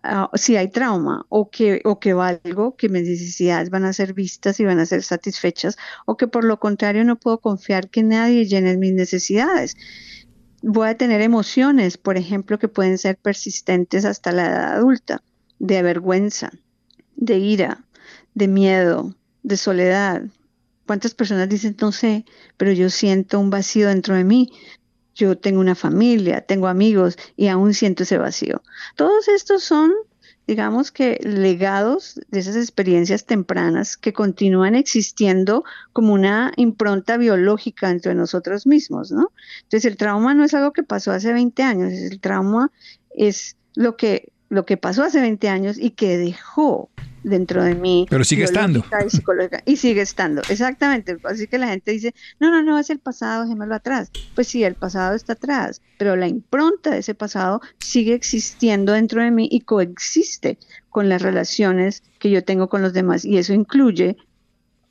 ah, 0.05 0.31
si 0.35 0.57
hay 0.57 0.69
trauma 0.69 1.27
o 1.29 1.51
que, 1.51 1.83
o 1.85 1.99
que 1.99 2.15
valgo, 2.15 2.77
que 2.77 2.89
mis 2.89 3.03
necesidades 3.03 3.69
van 3.69 3.85
a 3.85 3.93
ser 3.93 4.15
vistas 4.15 4.61
y 4.61 4.65
van 4.65 4.79
a 4.79 4.87
ser 4.87 5.03
satisfechas 5.03 5.77
o 6.07 6.17
que 6.17 6.29
por 6.29 6.45
lo 6.45 6.61
contrario 6.61 7.05
no 7.05 7.17
puedo 7.17 7.39
confiar 7.39 7.91
que 7.91 8.05
nadie 8.05 8.47
llene 8.47 8.77
mis 8.77 8.95
necesidades. 8.95 9.77
Voy 10.63 10.89
a 10.89 10.97
tener 10.97 11.21
emociones, 11.21 11.99
por 11.99 12.17
ejemplo, 12.17 12.61
que 12.61 12.69
pueden 12.69 12.97
ser 12.97 13.17
persistentes 13.17 14.05
hasta 14.05 14.31
la 14.31 14.47
edad 14.47 14.77
adulta, 14.77 15.23
de 15.59 15.83
vergüenza, 15.83 16.53
de 17.17 17.39
ira, 17.39 17.85
de 18.35 18.47
miedo, 18.47 19.17
de 19.43 19.57
soledad, 19.57 20.23
¿Cuántas 20.89 21.13
personas 21.13 21.51
dicen, 21.51 21.77
no 21.83 21.93
sé, 21.93 22.25
pero 22.57 22.73
yo 22.73 22.89
siento 22.89 23.39
un 23.39 23.51
vacío 23.51 23.89
dentro 23.89 24.15
de 24.15 24.25
mí? 24.25 24.51
Yo 25.15 25.37
tengo 25.37 25.61
una 25.61 25.75
familia, 25.75 26.41
tengo 26.41 26.67
amigos 26.67 27.19
y 27.37 27.49
aún 27.49 27.75
siento 27.75 28.05
ese 28.05 28.17
vacío. 28.17 28.63
Todos 28.97 29.29
estos 29.29 29.63
son, 29.63 29.93
digamos 30.47 30.91
que, 30.91 31.21
legados 31.23 32.19
de 32.29 32.41
esas 32.41 32.57
experiencias 32.57 33.27
tempranas 33.27 33.99
que 33.99 34.15
continúan 34.15 34.75
existiendo 34.75 35.63
como 35.93 36.15
una 36.15 36.55
impronta 36.57 37.19
biológica 37.19 37.89
dentro 37.89 38.09
de 38.09 38.15
nosotros 38.15 38.67
mismos, 38.67 39.13
¿no? 39.13 39.31
Entonces, 39.65 39.85
el 39.85 39.99
trauma 39.99 40.33
no 40.33 40.43
es 40.43 40.55
algo 40.55 40.73
que 40.73 40.85
pasó 40.85 41.13
hace 41.13 41.35
20 41.35 41.63
años, 41.65 41.93
el 41.93 42.19
trauma 42.19 42.73
es 43.11 43.59
lo 43.75 43.99
que, 43.99 44.33
lo 44.49 44.65
que 44.65 44.79
pasó 44.79 45.03
hace 45.03 45.21
20 45.21 45.51
años 45.51 45.77
y 45.79 45.91
que 45.91 46.17
dejó 46.17 46.89
dentro 47.23 47.63
de 47.63 47.75
mí. 47.75 48.07
Pero 48.09 48.25
sigue 48.25 48.45
estando. 48.45 48.85
Y, 49.65 49.77
sigue 49.77 50.03
estando, 50.03 50.43
exactamente. 50.49 51.17
Así 51.25 51.47
que 51.47 51.59
la 51.59 51.69
gente 51.69 51.93
dice, 51.93 52.15
no, 52.41 52.51
no, 52.51 52.63
no, 52.63 52.79
es 52.79 52.91
el 52.91 52.99
pasado, 52.99 53.45
déjemelo 53.45 53.75
atrás. 53.75 54.11
Pues 54.35 54.49
sí, 54.49 54.65
el 54.65 54.75
pasado 54.75 55.15
está 55.15 55.35
atrás, 55.35 55.83
pero 55.99 56.17
la 56.17 56.29
impronta 56.29 56.91
de 56.91 56.99
ese 56.99 57.15
pasado 57.15 57.61
sigue 57.79 58.15
existiendo 58.15 58.93
dentro 58.93 59.23
de 59.23 59.31
mí 59.31 59.49
y 59.51 59.61
coexiste 59.61 60.59
con 60.91 61.09
las 61.09 61.23
relaciones 61.23 62.03
que 62.19 62.31
yo 62.31 62.45
tengo 62.45 62.69
con 62.69 62.83
los 62.83 62.93
demás. 62.93 63.25
Y 63.25 63.39
eso 63.39 63.53
incluye 63.53 64.17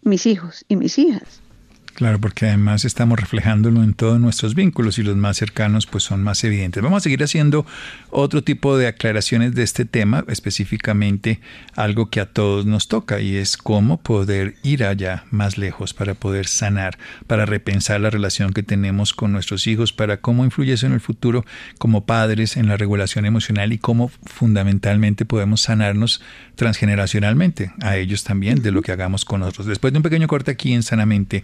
mis 0.02 0.26
hijos 0.26 0.66
y 0.68 0.76
mis 0.76 0.98
hijas. 0.98 1.42
Claro, 1.98 2.22
porque 2.22 2.46
además 2.46 2.86
estamos 2.86 3.20
reflejándolo 3.20 3.82
en 3.82 3.96
todos 3.96 4.20
nuestros 4.20 4.54
vínculos 4.54 5.00
y 5.00 5.04
los 5.04 5.16
más 5.16 5.36
cercanos 5.36 5.88
pues 5.88 6.04
son 6.04 6.22
más 6.22 6.44
evidentes. 6.44 6.84
Vamos 6.84 6.98
a 6.98 7.04
seguir 7.06 7.24
haciendo 7.24 7.66
otro 8.12 8.44
tipo 8.44 8.78
de 8.78 8.86
aclaraciones 8.86 9.56
de 9.56 9.64
este 9.64 9.84
tema, 9.84 10.24
específicamente 10.28 11.40
algo 11.76 12.12
que 12.12 12.20
a 12.20 12.28
todos 12.28 12.68
nos 12.68 12.88
toca 12.88 13.20
y 13.20 13.38
es 13.38 13.58
cómo 13.58 14.00
poder 14.00 14.58
ir 14.62 14.84
allá 14.84 15.24
más 15.32 15.58
lejos 15.58 15.96
para 15.96 16.14
poder 16.14 16.46
sanar, 16.46 17.00
para 17.26 17.48
repensar 17.48 18.00
la 18.00 18.12
relación 18.12 18.54
que 18.54 18.62
tenemos 18.62 19.16
con 19.16 19.32
nuestros 19.32 19.66
hijos, 19.66 19.92
para 19.92 20.18
cómo 20.18 20.46
influye 20.46 20.74
eso 20.74 20.86
en 20.86 20.94
el 20.94 21.02
futuro 21.02 21.46
como 21.80 22.06
padres 22.06 22.58
en 22.58 22.68
la 22.68 22.78
regulación 22.78 23.26
emocional 23.26 23.74
y 23.74 23.80
cómo 23.80 24.12
fundamentalmente 24.24 25.26
podemos 25.26 25.62
sanarnos 25.62 26.22
transgeneracionalmente 26.58 27.72
a 27.82 27.98
ellos 27.98 28.24
también 28.24 28.62
de 28.62 28.72
lo 28.72 28.84
que 28.84 28.92
hagamos 28.92 29.26
con 29.26 29.40
nosotros. 29.40 29.66
Después 29.66 29.94
de 29.94 29.98
un 29.98 30.04
pequeño 30.04 30.28
corte 30.28 30.52
aquí 30.52 30.74
en 30.74 30.84
Sanamente, 30.84 31.44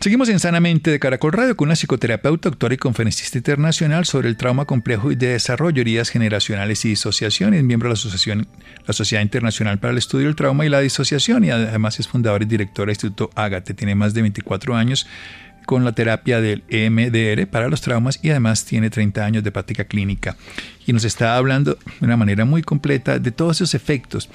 Seguimos 0.00 0.30
en 0.30 0.40
Sanamente 0.40 0.90
de 0.90 0.98
Caracol 0.98 1.34
Radio 1.34 1.54
con 1.54 1.68
una 1.68 1.76
psicoterapeuta, 1.76 2.48
doctora 2.48 2.72
y 2.72 2.78
conferencista 2.78 3.36
internacional 3.36 4.06
sobre 4.06 4.30
el 4.30 4.38
trauma 4.38 4.64
complejo 4.64 5.12
y 5.12 5.14
de 5.14 5.26
desarrollo, 5.26 5.82
heridas 5.82 6.08
generacionales 6.08 6.82
y 6.86 6.88
disociación. 6.88 7.50
miembro 7.66 7.88
de 7.88 7.90
la 7.90 7.98
Asociación, 7.98 8.48
la 8.86 8.94
Sociedad 8.94 9.22
Internacional 9.22 9.78
para 9.78 9.92
el 9.92 9.98
Estudio 9.98 10.28
del 10.28 10.36
Trauma 10.36 10.64
y 10.64 10.70
la 10.70 10.80
Disociación 10.80 11.44
y 11.44 11.50
además 11.50 12.00
es 12.00 12.08
fundadora 12.08 12.42
y 12.42 12.46
directora 12.46 12.86
del 12.86 12.94
Instituto 12.94 13.28
Agate. 13.34 13.74
Tiene 13.74 13.94
más 13.94 14.14
de 14.14 14.22
24 14.22 14.74
años 14.74 15.06
con 15.66 15.84
la 15.84 15.92
terapia 15.92 16.40
del 16.40 16.64
EMDR 16.70 17.46
para 17.48 17.68
los 17.68 17.82
traumas 17.82 18.20
y 18.22 18.30
además 18.30 18.64
tiene 18.64 18.88
30 18.88 19.22
años 19.22 19.44
de 19.44 19.52
práctica 19.52 19.84
clínica. 19.84 20.34
Y 20.86 20.94
nos 20.94 21.04
está 21.04 21.36
hablando 21.36 21.74
de 21.74 22.06
una 22.06 22.16
manera 22.16 22.46
muy 22.46 22.62
completa 22.62 23.18
de 23.18 23.32
todos 23.32 23.58
esos 23.58 23.74
efectos 23.74 24.30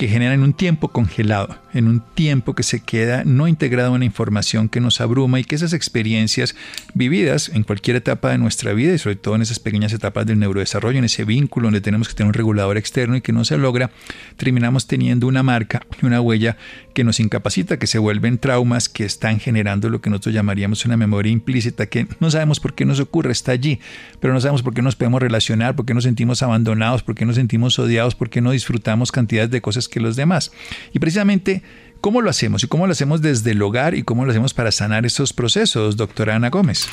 que 0.00 0.08
generan 0.08 0.42
un 0.42 0.54
tiempo 0.54 0.88
congelado, 0.88 1.58
en 1.74 1.86
un 1.86 2.00
tiempo 2.00 2.54
que 2.54 2.62
se 2.62 2.80
queda 2.80 3.22
no 3.26 3.48
integrado 3.48 3.88
en 3.88 3.96
una 3.96 4.06
información 4.06 4.70
que 4.70 4.80
nos 4.80 4.98
abruma 5.02 5.38
y 5.38 5.44
que 5.44 5.54
esas 5.54 5.74
experiencias 5.74 6.56
vividas 6.94 7.50
en 7.52 7.64
cualquier 7.64 7.96
etapa 7.96 8.30
de 8.30 8.38
nuestra 8.38 8.72
vida 8.72 8.94
y 8.94 8.98
sobre 8.98 9.16
todo 9.16 9.34
en 9.34 9.42
esas 9.42 9.58
pequeñas 9.58 9.92
etapas 9.92 10.24
del 10.24 10.38
neurodesarrollo, 10.38 10.98
en 10.98 11.04
ese 11.04 11.26
vínculo 11.26 11.66
donde 11.66 11.82
tenemos 11.82 12.08
que 12.08 12.14
tener 12.14 12.28
un 12.28 12.32
regulador 12.32 12.78
externo 12.78 13.14
y 13.14 13.20
que 13.20 13.34
no 13.34 13.44
se 13.44 13.58
logra, 13.58 13.90
terminamos 14.38 14.86
teniendo 14.86 15.26
una 15.26 15.42
marca 15.42 15.82
y 16.00 16.06
una 16.06 16.22
huella 16.22 16.56
que 16.92 17.04
nos 17.04 17.20
incapacita, 17.20 17.78
que 17.78 17.86
se 17.86 17.98
vuelven 17.98 18.38
traumas 18.38 18.88
que 18.88 19.04
están 19.04 19.40
generando 19.40 19.88
lo 19.88 20.00
que 20.00 20.10
nosotros 20.10 20.34
llamaríamos 20.34 20.84
una 20.84 20.96
memoria 20.96 21.32
implícita 21.32 21.86
que 21.86 22.06
no 22.20 22.30
sabemos 22.30 22.60
por 22.60 22.74
qué 22.74 22.84
nos 22.84 23.00
ocurre, 23.00 23.32
está 23.32 23.52
allí, 23.52 23.80
pero 24.20 24.32
no 24.32 24.40
sabemos 24.40 24.62
por 24.62 24.74
qué 24.74 24.82
nos 24.82 24.96
podemos 24.96 25.20
relacionar, 25.20 25.76
por 25.76 25.86
qué 25.86 25.94
nos 25.94 26.04
sentimos 26.04 26.42
abandonados, 26.42 27.02
por 27.02 27.14
qué 27.14 27.24
nos 27.24 27.36
sentimos 27.36 27.78
odiados, 27.78 28.14
por 28.14 28.30
qué 28.30 28.40
no 28.40 28.50
disfrutamos 28.50 29.12
cantidades 29.12 29.50
de 29.50 29.60
cosas 29.60 29.88
que 29.88 30.00
los 30.00 30.16
demás. 30.16 30.52
Y 30.92 30.98
precisamente, 30.98 31.62
¿cómo 32.00 32.20
lo 32.20 32.30
hacemos? 32.30 32.64
¿Y 32.64 32.66
cómo 32.68 32.86
lo 32.86 32.92
hacemos 32.92 33.22
desde 33.22 33.52
el 33.52 33.62
hogar? 33.62 33.94
¿Y 33.94 34.02
cómo 34.02 34.24
lo 34.24 34.30
hacemos 34.30 34.54
para 34.54 34.72
sanar 34.72 35.06
esos 35.06 35.32
procesos, 35.32 35.96
doctora 35.96 36.36
Ana 36.36 36.50
Gómez? 36.50 36.88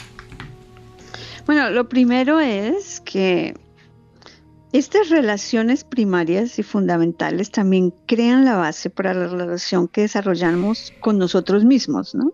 Bueno, 1.46 1.70
lo 1.70 1.88
primero 1.88 2.40
es 2.40 3.02
que 3.06 3.56
estas 4.74 5.10
relaciones 5.10 5.84
primarias 5.84 6.60
y 6.60 6.64
fundamentales 6.64 7.52
también 7.52 7.94
crean 8.06 8.46
la 8.46 8.58
base 8.58 8.90
para 8.90 9.14
la 9.14 9.28
relación 9.28 9.88
que 9.88 10.02
desarrollamos 10.02 10.94
con 11.00 11.18
nosotros 11.18 11.64
mismos, 11.64 12.16
¿no? 12.16 12.34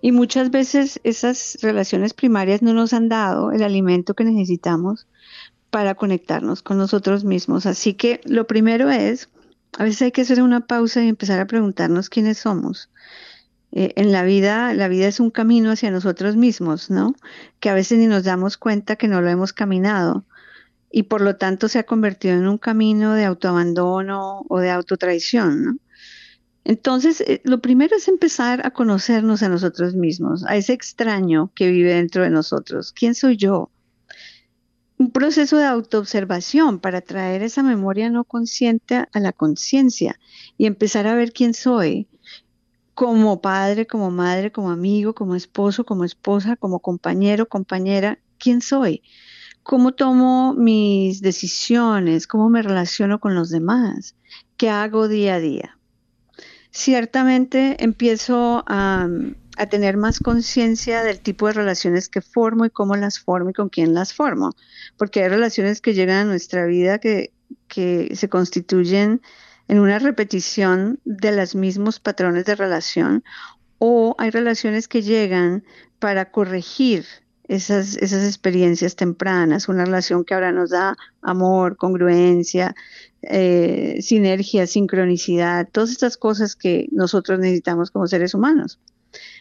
Y 0.00 0.12
muchas 0.12 0.50
veces 0.50 1.00
esas 1.04 1.58
relaciones 1.60 2.14
primarias 2.14 2.62
no 2.62 2.72
nos 2.72 2.92
han 2.92 3.08
dado 3.08 3.52
el 3.52 3.62
alimento 3.62 4.14
que 4.14 4.24
necesitamos 4.24 5.06
para 5.70 5.94
conectarnos 5.94 6.62
con 6.62 6.78
nosotros 6.78 7.24
mismos. 7.24 7.66
Así 7.66 7.94
que 7.94 8.20
lo 8.24 8.46
primero 8.46 8.88
es 8.90 9.28
a 9.78 9.84
veces 9.84 10.02
hay 10.02 10.12
que 10.12 10.22
hacer 10.22 10.42
una 10.42 10.66
pausa 10.66 11.02
y 11.02 11.08
empezar 11.08 11.40
a 11.40 11.46
preguntarnos 11.46 12.08
quiénes 12.08 12.38
somos. 12.38 12.90
Eh, 13.72 13.92
en 13.96 14.10
la 14.10 14.24
vida, 14.24 14.74
la 14.74 14.88
vida 14.88 15.06
es 15.06 15.20
un 15.20 15.30
camino 15.30 15.70
hacia 15.70 15.90
nosotros 15.90 16.36
mismos, 16.36 16.90
¿no? 16.90 17.14
Que 17.60 17.70
a 17.70 17.74
veces 17.74 17.98
ni 17.98 18.06
nos 18.06 18.24
damos 18.24 18.56
cuenta 18.56 18.96
que 18.96 19.06
no 19.06 19.20
lo 19.20 19.28
hemos 19.30 19.52
caminado 19.52 20.24
y 20.90 21.04
por 21.04 21.20
lo 21.20 21.36
tanto 21.36 21.68
se 21.68 21.78
ha 21.78 21.84
convertido 21.84 22.34
en 22.34 22.48
un 22.48 22.58
camino 22.58 23.14
de 23.14 23.24
autoabandono 23.24 24.44
o 24.48 24.58
de 24.58 24.70
autotraición, 24.70 25.64
¿no? 25.64 25.76
Entonces, 26.64 27.22
eh, 27.22 27.40
lo 27.44 27.60
primero 27.60 27.96
es 27.96 28.06
empezar 28.06 28.66
a 28.66 28.70
conocernos 28.70 29.42
a 29.42 29.48
nosotros 29.48 29.94
mismos, 29.94 30.44
a 30.46 30.56
ese 30.56 30.74
extraño 30.74 31.50
que 31.54 31.70
vive 31.70 31.94
dentro 31.94 32.22
de 32.22 32.30
nosotros. 32.30 32.92
¿Quién 32.92 33.14
soy 33.14 33.36
yo? 33.36 33.70
un 35.00 35.10
proceso 35.12 35.56
de 35.56 35.64
autoobservación 35.64 36.78
para 36.78 37.00
traer 37.00 37.42
esa 37.42 37.62
memoria 37.62 38.10
no 38.10 38.24
consciente 38.24 38.96
a 38.96 39.18
la 39.18 39.32
conciencia 39.32 40.20
y 40.58 40.66
empezar 40.66 41.06
a 41.06 41.14
ver 41.14 41.32
quién 41.32 41.54
soy 41.54 42.06
como 42.92 43.40
padre, 43.40 43.86
como 43.86 44.10
madre, 44.10 44.52
como 44.52 44.70
amigo, 44.70 45.14
como 45.14 45.36
esposo, 45.36 45.86
como 45.86 46.04
esposa, 46.04 46.56
como 46.56 46.80
compañero, 46.80 47.48
compañera, 47.48 48.18
quién 48.36 48.60
soy, 48.60 49.02
cómo 49.70 49.92
tomo 49.92 50.52
mis 50.52 51.22
decisiones, 51.22 52.26
cómo 52.26 52.48
me 52.48 52.60
relaciono 52.60 53.20
con 53.20 53.36
los 53.36 53.50
demás, 53.50 54.16
qué 54.56 54.68
hago 54.68 55.06
día 55.06 55.36
a 55.36 55.38
día. 55.38 55.78
Ciertamente 56.72 57.76
empiezo 57.78 58.64
a 58.66 59.06
tener 59.70 59.96
más 59.96 60.18
conciencia 60.18 61.04
del 61.04 61.20
tipo 61.20 61.46
de 61.46 61.52
relaciones 61.52 62.08
que 62.08 62.20
formo 62.20 62.64
y 62.64 62.70
cómo 62.70 62.96
las 62.96 63.20
formo 63.20 63.50
y 63.50 63.52
con 63.52 63.68
quién 63.68 63.94
las 63.94 64.12
formo. 64.12 64.56
Porque 64.96 65.22
hay 65.22 65.28
relaciones 65.28 65.80
que 65.80 65.94
llegan 65.94 66.16
a 66.16 66.24
nuestra 66.24 66.66
vida 66.66 66.98
que, 66.98 67.32
que 67.68 68.16
se 68.16 68.28
constituyen 68.28 69.22
en 69.68 69.78
una 69.78 70.00
repetición 70.00 70.98
de 71.04 71.30
los 71.30 71.54
mismos 71.54 72.00
patrones 72.00 72.44
de 72.44 72.56
relación 72.56 73.22
o 73.78 74.16
hay 74.18 74.30
relaciones 74.30 74.88
que 74.88 75.02
llegan 75.02 75.62
para 76.00 76.32
corregir 76.32 77.04
esas, 77.50 77.96
esas 77.96 78.24
experiencias 78.24 78.94
tempranas, 78.94 79.68
una 79.68 79.84
relación 79.84 80.24
que 80.24 80.34
ahora 80.34 80.52
nos 80.52 80.70
da 80.70 80.96
amor, 81.20 81.76
congruencia, 81.76 82.76
eh, 83.22 83.98
sinergia, 84.02 84.68
sincronicidad, 84.68 85.68
todas 85.70 85.90
estas 85.90 86.16
cosas 86.16 86.54
que 86.54 86.86
nosotros 86.92 87.40
necesitamos 87.40 87.90
como 87.90 88.06
seres 88.06 88.34
humanos. 88.34 88.78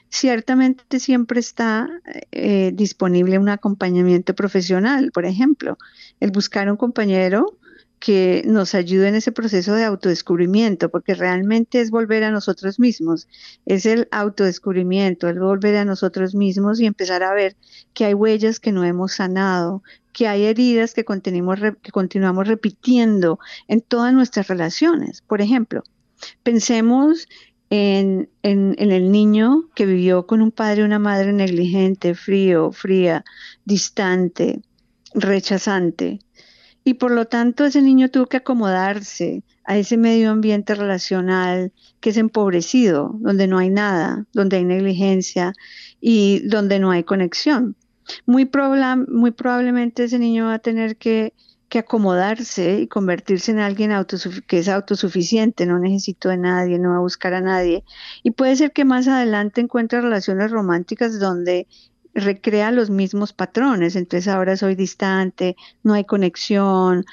Ciertamente 0.10 1.00
siempre 1.00 1.40
está 1.40 1.88
eh, 2.32 2.72
disponible 2.74 3.38
un 3.38 3.50
acompañamiento 3.50 4.34
profesional, 4.34 5.12
por 5.14 5.26
ejemplo, 5.26 5.78
el 6.20 6.32
buscar 6.32 6.72
un 6.72 6.78
compañero 6.78 7.59
que 8.00 8.44
nos 8.46 8.76
ayude 8.76 9.10
en 9.10 9.16
ese 9.16 9.32
proceso 9.32 9.74
de 9.74 9.84
autodescubrimiento, 9.84 10.90
porque 10.90 11.16
realmente 11.16 11.82
es 11.82 11.92
volver 11.92 12.24
a 12.24 12.32
nosotros 12.32 12.80
mismos, 12.80 13.28
es 13.66 13.86
el 13.86 14.08
autodescubrimiento, 14.12 15.28
el 15.28 15.40
volver 15.40 15.76
a 15.76 15.86
nosotros 15.86 16.34
mismos 16.34 16.80
y 16.80 16.86
empezar 16.86 17.24
a 17.24 17.34
ver 17.34 17.58
que 17.94 18.06
hay 18.06 18.14
huellas 18.14 18.60
que 18.60 18.72
no 18.72 18.86
hemos 18.86 19.14
sanado, 19.14 19.84
que 20.14 20.28
hay 20.28 20.46
heridas 20.46 20.94
que, 20.94 21.04
continuamos 21.04 22.48
repitiendo 22.48 23.40
en 23.68 23.82
todas 23.82 24.14
nuestras 24.14 24.48
relaciones. 24.48 25.22
Por 25.22 25.42
ejemplo, 25.42 25.84
pensemos 26.44 27.28
en, 27.70 28.30
el 28.44 29.12
niño 29.12 29.70
que 29.76 29.86
vivió 29.86 30.26
con 30.26 30.42
un 30.42 30.52
padre 30.52 30.82
y 30.82 30.86
una 30.86 31.00
madre 31.00 31.34
negligente, 31.34 32.16
frío, 32.16 32.72
fría, 32.72 33.24
distante, 33.66 34.62
rechazante. 35.14 36.20
Y 36.90 36.96
por 36.96 37.12
lo 37.12 37.26
tanto 37.26 37.66
ese 37.66 37.84
niño 37.84 38.10
tuvo 38.10 38.26
que 38.26 38.38
acomodarse 38.38 39.44
a 39.64 39.78
ese 39.78 39.96
medio 39.96 40.32
ambiente 40.32 40.74
relacional 40.74 41.72
que 42.00 42.10
es 42.10 42.18
empobrecido, 42.18 43.12
donde 43.20 43.46
no 43.46 43.60
hay 43.60 43.70
nada, 43.70 44.26
donde 44.34 44.58
hay 44.58 44.66
negligencia 44.66 45.54
y 46.02 46.40
donde 46.48 46.80
no 46.80 46.90
hay 46.90 47.04
conexión. 47.04 47.76
Muy, 48.26 48.50
muy 49.08 49.30
probablemente 49.30 50.06
ese 50.06 50.18
niño 50.18 50.46
va 50.46 50.56
a 50.56 50.60
tener 50.60 50.98
que 50.98 51.34
que 51.70 51.78
acomodarse 51.78 52.80
y 52.80 52.88
convertirse 52.88 53.52
en 53.52 53.60
alguien 53.60 53.92
que 54.48 54.58
es 54.58 54.68
autosuficiente, 54.68 55.68
no 55.68 55.78
necesito 55.78 56.30
de 56.30 56.38
nadie, 56.38 56.80
no 56.80 56.90
va 56.90 56.96
a 56.96 57.02
buscar 57.02 57.36
a 57.36 57.42
nadie. 57.42 57.84
Y 58.24 58.32
puede 58.32 58.56
ser 58.56 58.72
que 58.72 58.86
más 58.86 59.08
adelante 59.08 59.62
encuentre 59.62 60.02
relaciones 60.02 60.50
románticas 60.50 61.20
donde 61.20 61.68
recrea 62.14 62.72
los 62.72 62.90
mismos 62.90 63.34
patrones, 63.34 63.96
entonces 63.96 64.28
ahora 64.28 64.58
soy 64.58 64.76
distante, 64.76 65.56
no 65.84 65.94
hay 65.94 66.06
conexión, 66.06 67.06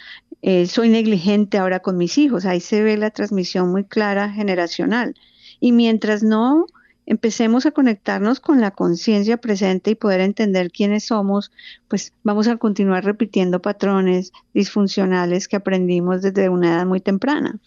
eh, 0.43 0.67
soy 0.67 0.89
negligente 0.89 1.59
ahora 1.59 1.81
con 1.81 1.97
mis 1.97 2.19
hijos, 2.19 2.45
ahí 2.45 2.61
se 2.61 2.83
ve 2.83 2.97
la 2.97 3.11
transmisión 3.11 3.71
muy 3.71 3.85
clara 3.85 4.31
generacional. 4.31 5.15
Y 5.61 5.73
mientras 5.73 6.23
no 6.23 6.67
empecemos 7.07 7.67
a 7.67 7.71
conectarnos 7.71 8.41
con 8.41 8.61
la 8.61 8.73
conciencia 8.73 9.37
presente 9.37 9.93
y 9.93 9.95
poder 9.95 10.21
entender 10.21 10.71
quiénes 10.71 11.07
somos, 11.07 11.53
pues 11.89 12.13
vamos 12.25 12.49
a 12.49 12.57
continuar 12.57 13.05
repitiendo 13.05 13.63
patrones 13.63 14.33
disfuncionales 14.53 15.49
que 15.49 15.57
aprendimos 15.57 16.23
desde 16.23 16.49
una 16.49 16.75
edad 16.75 16.87
muy 16.87 17.01
temprana. 17.01 17.59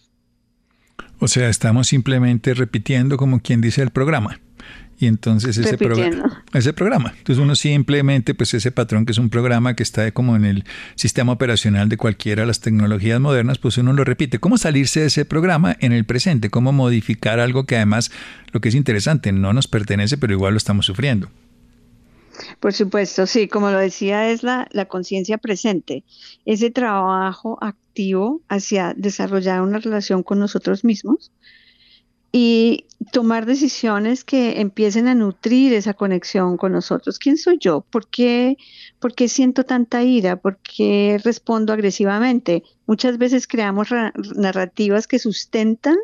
O 1.18 1.28
sea, 1.28 1.48
estamos 1.48 1.88
simplemente 1.88 2.54
repitiendo 2.54 3.16
como 3.16 3.40
quien 3.40 3.60
dice 3.60 3.82
el 3.82 3.90
programa. 3.90 4.40
Y 5.00 5.06
entonces 5.06 5.56
ese 5.56 5.78
programa, 5.78 6.44
ese 6.52 6.74
programa. 6.74 7.14
Entonces 7.16 7.42
uno 7.42 7.56
simplemente, 7.56 8.34
pues 8.34 8.52
ese 8.52 8.70
patrón 8.70 9.06
que 9.06 9.12
es 9.12 9.18
un 9.18 9.30
programa 9.30 9.74
que 9.74 9.82
está 9.82 10.12
como 10.12 10.36
en 10.36 10.44
el 10.44 10.64
sistema 10.94 11.32
operacional 11.32 11.88
de 11.88 11.96
cualquiera 11.96 12.42
de 12.42 12.46
las 12.46 12.60
tecnologías 12.60 13.18
modernas, 13.18 13.56
pues 13.56 13.78
uno 13.78 13.94
lo 13.94 14.04
repite. 14.04 14.38
¿Cómo 14.38 14.58
salirse 14.58 15.00
de 15.00 15.06
ese 15.06 15.24
programa 15.24 15.74
en 15.80 15.92
el 15.92 16.04
presente? 16.04 16.50
¿Cómo 16.50 16.72
modificar 16.72 17.40
algo 17.40 17.64
que 17.64 17.76
además, 17.76 18.10
lo 18.52 18.60
que 18.60 18.68
es 18.68 18.74
interesante, 18.74 19.32
no 19.32 19.54
nos 19.54 19.68
pertenece, 19.68 20.18
pero 20.18 20.34
igual 20.34 20.52
lo 20.52 20.58
estamos 20.58 20.84
sufriendo? 20.84 21.30
Por 22.60 22.74
supuesto, 22.74 23.26
sí, 23.26 23.48
como 23.48 23.70
lo 23.70 23.78
decía, 23.78 24.30
es 24.30 24.42
la, 24.42 24.68
la 24.70 24.84
conciencia 24.84 25.38
presente, 25.38 26.04
ese 26.44 26.70
trabajo 26.70 27.56
activo 27.62 28.42
hacia 28.50 28.92
desarrollar 28.94 29.62
una 29.62 29.78
relación 29.78 30.22
con 30.22 30.38
nosotros 30.38 30.84
mismos 30.84 31.32
y 32.32 32.86
tomar 33.12 33.46
decisiones 33.46 34.24
que 34.24 34.60
empiecen 34.60 35.08
a 35.08 35.14
nutrir 35.14 35.72
esa 35.72 35.94
conexión 35.94 36.56
con 36.56 36.72
nosotros. 36.72 37.18
¿Quién 37.18 37.36
soy 37.38 37.58
yo? 37.58 37.80
¿Por 37.80 38.08
qué, 38.08 38.56
¿Por 38.98 39.14
qué 39.14 39.26
siento 39.26 39.64
tanta 39.64 40.02
ira? 40.02 40.36
¿Por 40.36 40.58
qué 40.58 41.18
respondo 41.24 41.72
agresivamente? 41.72 42.62
Muchas 42.86 43.18
veces 43.18 43.48
creamos 43.48 43.88
narrativas 44.36 45.06
que 45.06 45.18
sustentan 45.18 45.96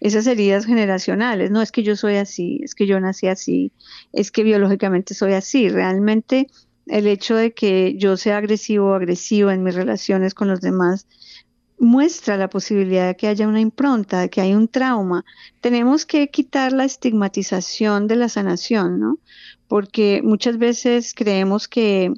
esas 0.00 0.26
heridas 0.26 0.64
generacionales. 0.64 1.50
No 1.50 1.60
es 1.60 1.72
que 1.72 1.82
yo 1.82 1.96
soy 1.96 2.16
así, 2.16 2.60
es 2.62 2.74
que 2.74 2.86
yo 2.86 2.98
nací 3.00 3.26
así, 3.26 3.72
es 4.12 4.30
que 4.30 4.42
biológicamente 4.44 5.14
soy 5.14 5.34
así. 5.34 5.68
Realmente 5.68 6.46
el 6.86 7.06
hecho 7.06 7.36
de 7.36 7.52
que 7.52 7.96
yo 7.96 8.16
sea 8.16 8.38
agresivo 8.38 8.90
o 8.90 8.94
agresiva 8.94 9.52
en 9.52 9.62
mis 9.62 9.74
relaciones 9.74 10.34
con 10.34 10.48
los 10.48 10.60
demás 10.60 11.06
muestra 11.78 12.36
la 12.36 12.48
posibilidad 12.48 13.06
de 13.06 13.16
que 13.16 13.28
haya 13.28 13.48
una 13.48 13.60
impronta, 13.60 14.20
de 14.20 14.30
que 14.30 14.40
hay 14.40 14.54
un 14.54 14.68
trauma. 14.68 15.24
Tenemos 15.60 16.06
que 16.06 16.28
quitar 16.28 16.72
la 16.72 16.84
estigmatización 16.84 18.06
de 18.06 18.16
la 18.16 18.28
sanación, 18.28 19.00
¿no? 19.00 19.18
Porque 19.68 20.20
muchas 20.22 20.58
veces 20.58 21.14
creemos 21.14 21.68
que, 21.68 22.12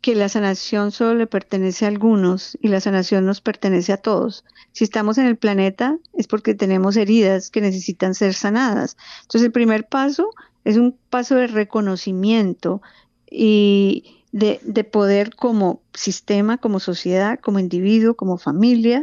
que 0.00 0.14
la 0.14 0.28
sanación 0.28 0.92
solo 0.92 1.14
le 1.14 1.26
pertenece 1.26 1.84
a 1.84 1.88
algunos 1.88 2.56
y 2.60 2.68
la 2.68 2.80
sanación 2.80 3.26
nos 3.26 3.40
pertenece 3.40 3.92
a 3.92 3.96
todos. 3.96 4.44
Si 4.72 4.84
estamos 4.84 5.18
en 5.18 5.26
el 5.26 5.36
planeta 5.36 5.98
es 6.12 6.26
porque 6.26 6.54
tenemos 6.54 6.96
heridas 6.96 7.50
que 7.50 7.60
necesitan 7.60 8.14
ser 8.14 8.34
sanadas. 8.34 8.96
Entonces 9.22 9.46
el 9.46 9.52
primer 9.52 9.88
paso 9.88 10.30
es 10.64 10.76
un 10.76 10.96
paso 11.10 11.36
de 11.36 11.46
reconocimiento 11.46 12.82
y, 13.30 14.15
de, 14.36 14.84
poder 14.84 15.34
como 15.34 15.80
sistema, 15.94 16.58
como 16.58 16.78
sociedad, 16.78 17.40
como 17.40 17.58
individuo, 17.58 18.14
como 18.14 18.36
familia, 18.36 19.02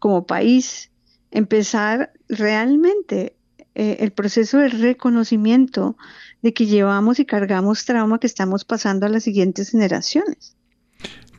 como 0.00 0.26
país, 0.26 0.90
empezar 1.30 2.12
realmente 2.28 3.36
eh, 3.76 3.98
el 4.00 4.10
proceso 4.10 4.58
de 4.58 4.68
reconocimiento 4.68 5.96
de 6.42 6.52
que 6.52 6.66
llevamos 6.66 7.20
y 7.20 7.26
cargamos 7.26 7.84
trauma 7.84 8.18
que 8.18 8.26
estamos 8.26 8.64
pasando 8.64 9.06
a 9.06 9.08
las 9.08 9.22
siguientes 9.22 9.70
generaciones. 9.70 10.56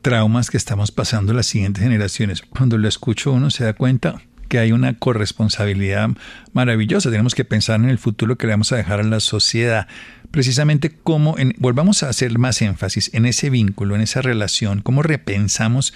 Traumas 0.00 0.50
que 0.50 0.56
estamos 0.56 0.90
pasando 0.90 1.32
a 1.32 1.34
las 1.34 1.46
siguientes 1.46 1.82
generaciones. 1.82 2.40
Cuando 2.40 2.78
lo 2.78 2.88
escucho 2.88 3.32
uno 3.32 3.50
se 3.50 3.64
da 3.64 3.74
cuenta 3.74 4.22
que 4.52 4.58
hay 4.58 4.72
una 4.72 4.98
corresponsabilidad 4.98 6.10
maravillosa. 6.52 7.10
Tenemos 7.10 7.34
que 7.34 7.42
pensar 7.42 7.80
en 7.80 7.88
el 7.88 7.96
futuro 7.96 8.36
que 8.36 8.46
le 8.46 8.52
vamos 8.52 8.70
a 8.70 8.76
dejar 8.76 9.00
a 9.00 9.02
la 9.02 9.18
sociedad 9.18 9.88
precisamente 10.30 10.94
cómo, 10.94 11.36
volvamos 11.56 12.02
a 12.02 12.10
hacer 12.10 12.38
más 12.38 12.60
énfasis 12.60 13.08
en 13.14 13.24
ese 13.24 13.48
vínculo, 13.48 13.94
en 13.94 14.02
esa 14.02 14.20
relación, 14.20 14.82
cómo 14.82 15.02
repensamos 15.02 15.94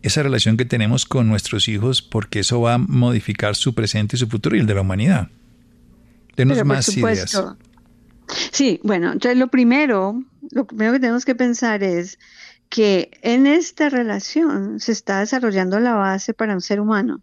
esa 0.00 0.22
relación 0.22 0.56
que 0.56 0.64
tenemos 0.64 1.04
con 1.04 1.28
nuestros 1.28 1.68
hijos, 1.68 2.00
porque 2.00 2.38
eso 2.38 2.62
va 2.62 2.74
a 2.74 2.78
modificar 2.78 3.56
su 3.56 3.74
presente 3.74 4.16
y 4.16 4.18
su 4.18 4.26
futuro 4.26 4.56
y 4.56 4.60
el 4.60 4.66
de 4.66 4.74
la 4.76 4.80
humanidad. 4.80 5.28
Denos 6.34 6.64
más 6.64 6.88
ideas. 6.96 7.38
Sí, 8.52 8.80
bueno, 8.84 9.12
entonces 9.12 9.36
lo 9.36 9.48
primero, 9.48 10.24
lo 10.50 10.66
primero 10.66 10.94
que 10.94 11.00
tenemos 11.00 11.26
que 11.26 11.34
pensar 11.34 11.82
es 11.82 12.18
que 12.70 13.10
en 13.20 13.46
esta 13.46 13.90
relación 13.90 14.80
se 14.80 14.92
está 14.92 15.20
desarrollando 15.20 15.78
la 15.78 15.92
base 15.92 16.32
para 16.32 16.54
un 16.54 16.62
ser 16.62 16.80
humano 16.80 17.20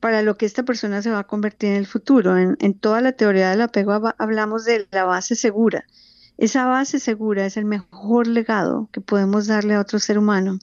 para 0.00 0.22
lo 0.22 0.36
que 0.36 0.46
esta 0.46 0.62
persona 0.62 1.02
se 1.02 1.10
va 1.10 1.20
a 1.20 1.26
convertir 1.26 1.70
en 1.70 1.76
el 1.76 1.86
futuro. 1.86 2.36
En, 2.36 2.74
toda 2.74 3.00
la 3.00 3.12
teoría 3.12 3.50
del 3.50 3.62
apego 3.62 4.12
hablamos 4.18 4.64
de 4.64 4.86
la 4.90 5.04
base 5.04 5.34
segura. 5.34 5.84
Esa 6.38 6.66
base 6.66 6.98
segura 7.00 7.46
es 7.46 7.56
el 7.56 7.66
mejor 7.66 8.26
legado 8.26 8.88
que 8.92 9.00
podemos 9.00 9.46
darle 9.46 9.74
a 9.74 9.80
otro 9.80 9.98
ser 9.98 10.18
humano, 10.18 10.58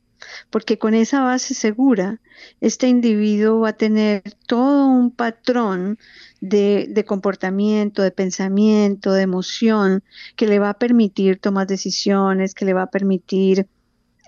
porque 0.49 0.79
con 0.79 0.95
esa 0.95 1.21
base 1.21 1.53
segura, 1.53 2.19
este 2.61 2.87
individuo 2.87 3.59
va 3.59 3.69
a 3.69 3.73
tener 3.73 4.23
todo 4.47 4.87
un 4.87 5.11
patrón 5.11 5.99
de, 6.41 6.87
de, 6.89 7.05
comportamiento, 7.05 8.01
de 8.01 8.11
pensamiento, 8.11 9.13
de 9.13 9.21
emoción, 9.23 10.03
que 10.35 10.47
le 10.47 10.59
va 10.59 10.71
a 10.71 10.79
permitir 10.79 11.39
tomar 11.39 11.67
decisiones, 11.67 12.55
que 12.55 12.65
le 12.65 12.73
va 12.73 12.83
a 12.83 12.91
permitir 12.91 13.67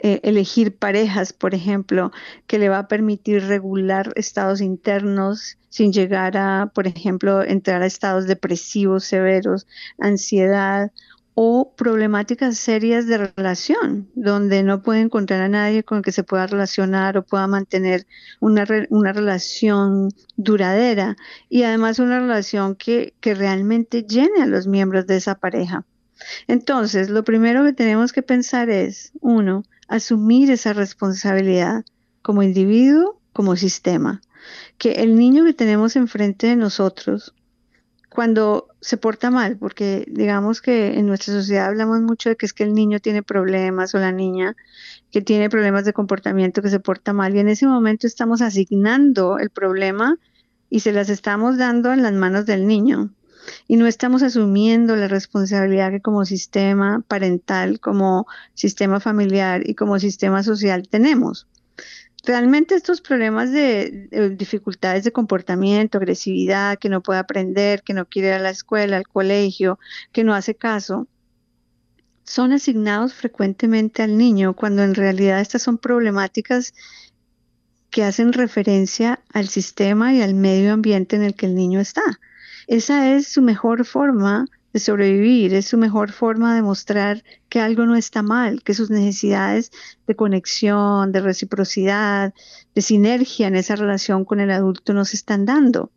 eh, 0.02 0.20
elegir 0.24 0.78
parejas, 0.78 1.34
por 1.34 1.54
ejemplo, 1.54 2.12
que 2.48 2.60
le 2.60 2.70
va 2.70 2.80
a 2.80 2.88
permitir 2.88 3.44
regular 3.44 4.12
estados 4.16 4.62
internos 4.62 5.58
sin 5.70 5.92
llegar 5.92 6.38
a, 6.38 6.72
por 6.74 6.88
ejemplo, 6.88 7.44
entrar 7.44 7.82
a 7.82 7.86
estados 7.86 8.26
depresivos 8.26 9.04
severos, 9.04 9.68
ansiedad 10.00 10.92
o 11.34 11.74
problemáticas 11.76 12.58
serias 12.58 13.08
de 13.08 13.32
relación, 13.36 14.10
donde 14.14 14.62
no 14.64 14.82
puede 14.82 15.02
encontrar 15.02 15.42
a 15.42 15.48
nadie 15.48 15.84
con 15.84 16.00
el 16.00 16.04
que 16.04 16.12
se 16.12 16.24
pueda 16.24 16.48
relacionar 16.48 17.18
o 17.18 17.24
pueda 17.24 17.48
mantener 17.48 18.06
una, 18.42 18.66
una 18.90 19.14
relación 19.14 20.10
duradera 20.36 21.16
y 21.48 21.64
además 21.64 22.00
una 22.00 22.20
relación 22.20 22.76
que, 22.76 23.14
que 23.22 23.36
realmente 23.36 24.04
llene 24.04 24.42
a 24.42 24.48
los 24.48 24.68
miembros 24.68 25.08
de 25.08 25.16
esa 25.16 25.36
pareja. 25.36 25.86
Entonces, 26.48 27.10
lo 27.10 27.24
primero 27.24 27.64
que 27.64 27.74
tenemos 27.74 28.12
que 28.12 28.22
pensar 28.22 28.70
es, 28.70 29.14
uno, 29.22 29.64
asumir 29.90 30.52
esa 30.52 30.72
responsabilidad 30.72 31.84
como 32.22 32.44
individuo, 32.44 33.20
como 33.34 33.56
sistema. 33.56 34.22
Que 34.78 34.94
el 35.04 35.16
niño 35.16 35.44
que 35.44 35.54
tenemos 35.54 35.96
enfrente 35.96 36.48
de 36.48 36.56
nosotros, 36.56 37.34
cuando 38.10 38.68
se 38.82 38.98
porta 38.98 39.30
mal, 39.30 39.58
porque 39.58 40.06
digamos 40.08 40.62
que 40.62 40.98
en 40.98 41.08
nuestra 41.08 41.34
sociedad 41.34 41.68
hablamos 41.68 42.02
mucho 42.02 42.30
de 42.30 42.38
que 42.38 42.46
es 42.46 42.54
que 42.54 42.64
el 42.64 42.74
niño 42.74 43.00
tiene 43.00 43.24
problemas 43.24 43.94
o 43.94 44.00
la 44.00 44.12
niña 44.12 44.56
que 45.12 45.22
tiene 45.22 45.50
problemas 45.50 45.86
de 45.86 45.94
comportamiento, 45.94 46.62
que 46.62 46.70
se 46.70 46.80
porta 46.80 47.12
mal, 47.14 47.36
y 47.36 47.40
en 47.40 47.50
ese 47.50 47.68
momento 47.68 48.08
estamos 48.08 48.42
asignando 48.42 49.40
el 49.40 49.50
problema 49.50 50.18
y 50.70 50.80
se 50.82 50.94
las 50.94 51.10
estamos 51.10 51.58
dando 51.58 51.92
en 51.92 52.04
las 52.04 52.14
manos 52.14 52.46
del 52.46 52.68
niño 52.68 53.10
y 53.68 53.78
no 53.78 53.88
estamos 53.88 54.24
asumiendo 54.24 54.96
la 54.96 55.08
responsabilidad 55.08 55.92
que 55.92 56.02
como 56.02 56.26
sistema 56.26 57.04
parental, 57.08 57.80
como 57.80 58.28
sistema 58.54 59.00
familiar 59.00 59.68
y 59.68 59.76
como 59.76 60.00
sistema 60.00 60.44
social 60.44 60.88
tenemos. 60.88 61.48
Realmente 62.26 62.76
estos 62.76 63.02
problemas 63.02 63.52
de, 63.52 64.36
dificultades 64.38 65.04
de 65.04 65.12
comportamiento, 65.12 65.98
agresividad, 65.98 66.78
que 66.78 66.90
no 66.90 67.02
puede 67.02 67.20
aprender, 67.20 67.82
que 67.84 67.94
no 67.94 68.06
quiere 68.06 68.30
ir 68.30 68.34
a 68.36 68.40
la 68.40 68.50
escuela, 68.50 68.98
al 68.98 69.08
colegio, 69.08 69.80
que 70.12 70.24
no 70.24 70.34
hace 70.34 70.56
caso, 70.56 71.08
son 72.26 72.52
asignados 72.52 73.14
frecuentemente 73.14 74.04
al 74.04 74.18
niño 74.18 74.54
cuando 74.54 74.84
en 74.84 74.94
realidad 74.96 75.40
estas 75.40 75.64
son 75.64 75.78
problemáticas 75.78 76.74
que 77.90 78.04
hacen 78.04 78.34
referencia 78.34 79.20
al 79.34 79.48
sistema 79.48 80.14
y 80.14 80.22
al 80.22 80.36
medio 80.36 80.74
ambiente 80.74 81.16
en 81.16 81.24
el 81.24 81.36
que 81.36 81.48
el 81.48 81.56
niño 81.56 81.80
está. 81.80 82.20
Esa 82.70 83.16
es 83.16 83.28
su 83.28 83.42
mejor 83.42 83.84
forma 83.84 84.46
de 84.74 84.80
sobrevivir, 84.80 85.56
es 85.56 85.66
su 85.66 85.76
mejor 85.80 86.12
forma 86.12 86.54
de 86.54 86.62
mostrar 86.62 87.24
que 87.50 87.60
algo 87.60 87.88
no 87.88 87.96
está 87.96 88.22
mal, 88.22 88.62
que 88.62 88.76
sus 88.76 88.92
necesidades 88.92 89.72
de 90.06 90.16
conexión, 90.16 91.12
de 91.12 91.22
reciprocidad, 91.22 92.32
de 92.76 92.82
sinergia 92.84 93.48
en 93.48 93.56
esa 93.56 93.76
relación 93.76 94.24
con 94.24 94.40
el 94.40 94.52
adulto 94.52 94.94
no 94.94 95.04
se 95.04 95.16
están 95.16 95.46
dando. 95.46 95.92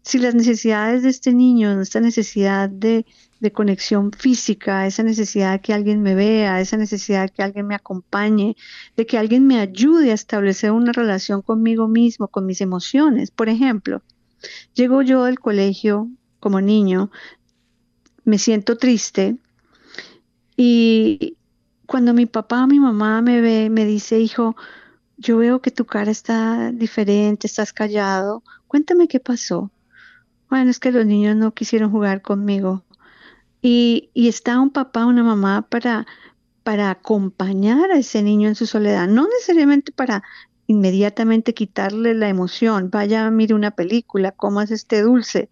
Si 0.00 0.18
las 0.18 0.34
necesidades 0.34 1.02
de 1.02 1.10
este 1.10 1.34
niño, 1.34 1.78
esta 1.82 2.00
necesidad 2.00 2.70
de, 2.70 3.04
de 3.40 3.52
conexión 3.52 4.10
física, 4.10 4.86
esa 4.86 5.02
necesidad 5.02 5.52
de 5.52 5.60
que 5.60 5.74
alguien 5.74 6.00
me 6.00 6.14
vea, 6.14 6.62
esa 6.62 6.78
necesidad 6.78 7.24
de 7.24 7.28
que 7.28 7.42
alguien 7.42 7.66
me 7.66 7.74
acompañe, 7.74 8.56
de 8.96 9.04
que 9.04 9.18
alguien 9.18 9.46
me 9.46 9.60
ayude 9.60 10.12
a 10.12 10.14
establecer 10.14 10.70
una 10.70 10.92
relación 10.92 11.42
conmigo 11.42 11.88
mismo, 11.88 12.28
con 12.28 12.46
mis 12.46 12.62
emociones, 12.62 13.30
por 13.30 13.50
ejemplo, 13.50 14.02
Llego 14.74 15.02
yo 15.02 15.24
del 15.24 15.38
colegio 15.38 16.08
como 16.40 16.60
niño, 16.60 17.10
me 18.24 18.38
siento 18.38 18.76
triste 18.76 19.36
y 20.56 21.36
cuando 21.86 22.14
mi 22.14 22.26
papá 22.26 22.66
mi 22.66 22.78
mamá 22.78 23.22
me 23.22 23.40
ve, 23.40 23.70
me 23.70 23.84
dice, 23.84 24.20
hijo, 24.20 24.56
yo 25.16 25.38
veo 25.38 25.60
que 25.60 25.70
tu 25.70 25.84
cara 25.86 26.10
está 26.10 26.70
diferente, 26.72 27.46
estás 27.46 27.72
callado, 27.72 28.42
cuéntame 28.68 29.08
qué 29.08 29.20
pasó. 29.20 29.70
bueno, 30.48 30.70
es 30.70 30.80
que 30.80 30.92
los 30.92 31.06
niños 31.06 31.36
no 31.36 31.52
quisieron 31.54 31.90
jugar 31.90 32.22
conmigo. 32.22 32.84
Y, 33.62 34.10
y 34.14 34.28
está 34.28 34.60
un 34.60 34.70
papá, 34.70 35.06
una 35.06 35.22
mamá 35.22 35.62
para, 35.62 36.06
para 36.62 36.90
acompañar 36.90 37.90
a 37.90 37.98
ese 37.98 38.22
niño 38.22 38.48
en 38.48 38.54
su 38.54 38.66
soledad, 38.66 39.08
no 39.08 39.26
necesariamente 39.26 39.92
para 39.92 40.22
inmediatamente 40.70 41.52
quitarle 41.52 42.14
la 42.14 42.28
emoción, 42.28 42.90
vaya, 42.90 43.28
mire 43.32 43.54
una 43.54 43.72
película, 43.72 44.30
comas 44.30 44.70
este 44.70 45.02
dulce, 45.02 45.48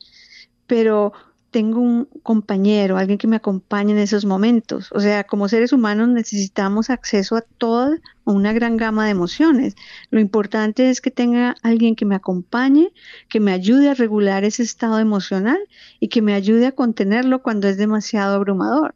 pero 0.68 1.12
tengo 1.50 1.80
un 1.80 2.04
compañero, 2.22 2.96
alguien 2.96 3.18
que 3.18 3.26
me 3.26 3.34
acompañe 3.34 3.90
en 3.90 3.98
esos 3.98 4.24
momentos. 4.24 4.92
O 4.92 5.00
sea, 5.00 5.24
como 5.24 5.48
seres 5.48 5.72
humanos 5.72 6.08
necesitamos 6.08 6.88
acceso 6.88 7.34
a 7.34 7.40
toda 7.40 7.98
una 8.22 8.52
gran 8.52 8.76
gama 8.76 9.06
de 9.06 9.10
emociones. 9.10 9.74
Lo 10.10 10.20
importante 10.20 10.88
es 10.88 11.00
que 11.00 11.10
tenga 11.10 11.56
alguien 11.62 11.96
que 11.96 12.04
me 12.04 12.14
acompañe, 12.14 12.92
que 13.28 13.40
me 13.40 13.50
ayude 13.52 13.88
a 13.88 13.94
regular 13.94 14.44
ese 14.44 14.62
estado 14.62 15.00
emocional 15.00 15.58
y 15.98 16.10
que 16.10 16.22
me 16.22 16.34
ayude 16.34 16.66
a 16.66 16.76
contenerlo 16.76 17.42
cuando 17.42 17.66
es 17.66 17.76
demasiado 17.76 18.36
abrumador. 18.36 18.94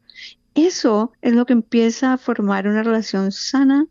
Eso 0.55 1.11
es 1.21 1.33
lo 1.33 1.47
que 1.47 1.55
empieza 1.55 2.13
a 2.13 2.19
formar 2.19 2.69
una 2.69 2.85
relación 2.85 3.33
sana 3.33 3.89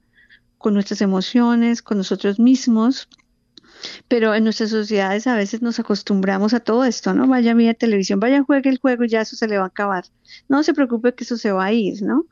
con 0.61 0.73
nuestras 0.73 1.01
emociones, 1.01 1.81
con 1.81 1.97
nosotros 1.97 2.39
mismos, 2.39 3.09
pero 4.07 4.35
en 4.35 4.43
nuestras 4.43 4.69
sociedades 4.69 5.27
a 5.27 5.35
veces 5.35 5.61
nos 5.61 5.79
acostumbramos 5.79 6.53
a 6.53 6.59
todo 6.59 6.85
esto, 6.85 7.13
¿no? 7.13 7.27
Vaya 7.27 7.53
a 7.69 7.73
televisión, 7.73 8.19
vaya 8.19 8.43
juegue 8.43 8.69
el 8.69 8.79
juego 8.79 9.03
y 9.03 9.09
ya 9.09 9.21
eso 9.21 9.35
se 9.35 9.47
le 9.47 9.57
va 9.57 9.65
a 9.65 9.67
acabar. 9.67 10.05
No 10.47 10.63
se 10.63 10.73
preocupe 10.73 11.13
que 11.13 11.23
eso 11.23 11.37
se 11.37 11.51
va 11.51 11.65
a 11.65 11.73
ir, 11.73 12.01
¿no? 12.03 12.25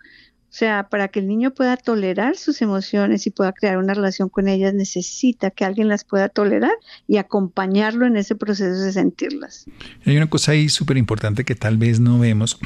O 0.50 0.52
sea, 0.52 0.90
para 0.90 1.10
que 1.10 1.20
el 1.20 1.28
niño 1.28 1.54
pueda 1.54 1.78
tolerar 1.78 2.36
sus 2.36 2.64
emociones 2.64 3.28
y 3.28 3.30
pueda 3.30 3.54
crear 3.54 3.78
una 3.78 3.94
relación 3.94 4.30
con 4.30 4.48
ellas, 4.48 4.74
necesita 4.74 5.52
que 5.52 5.64
alguien 5.64 5.88
las 5.88 6.04
pueda 6.04 6.28
tolerar 6.28 6.72
y 7.08 7.18
acompañarlo 7.18 8.08
en 8.08 8.18
ese 8.18 8.34
proceso 8.34 8.82
de 8.82 8.92
sentirlas. 8.92 9.66
Hay 10.06 10.18
una 10.18 10.28
cosa 10.28 10.54
ahí 10.54 10.68
súper 10.68 10.98
importante 10.98 11.46
que 11.46 11.54
tal 11.54 11.78
vez 11.78 12.00
no 12.00 12.18
vemos, 12.18 12.58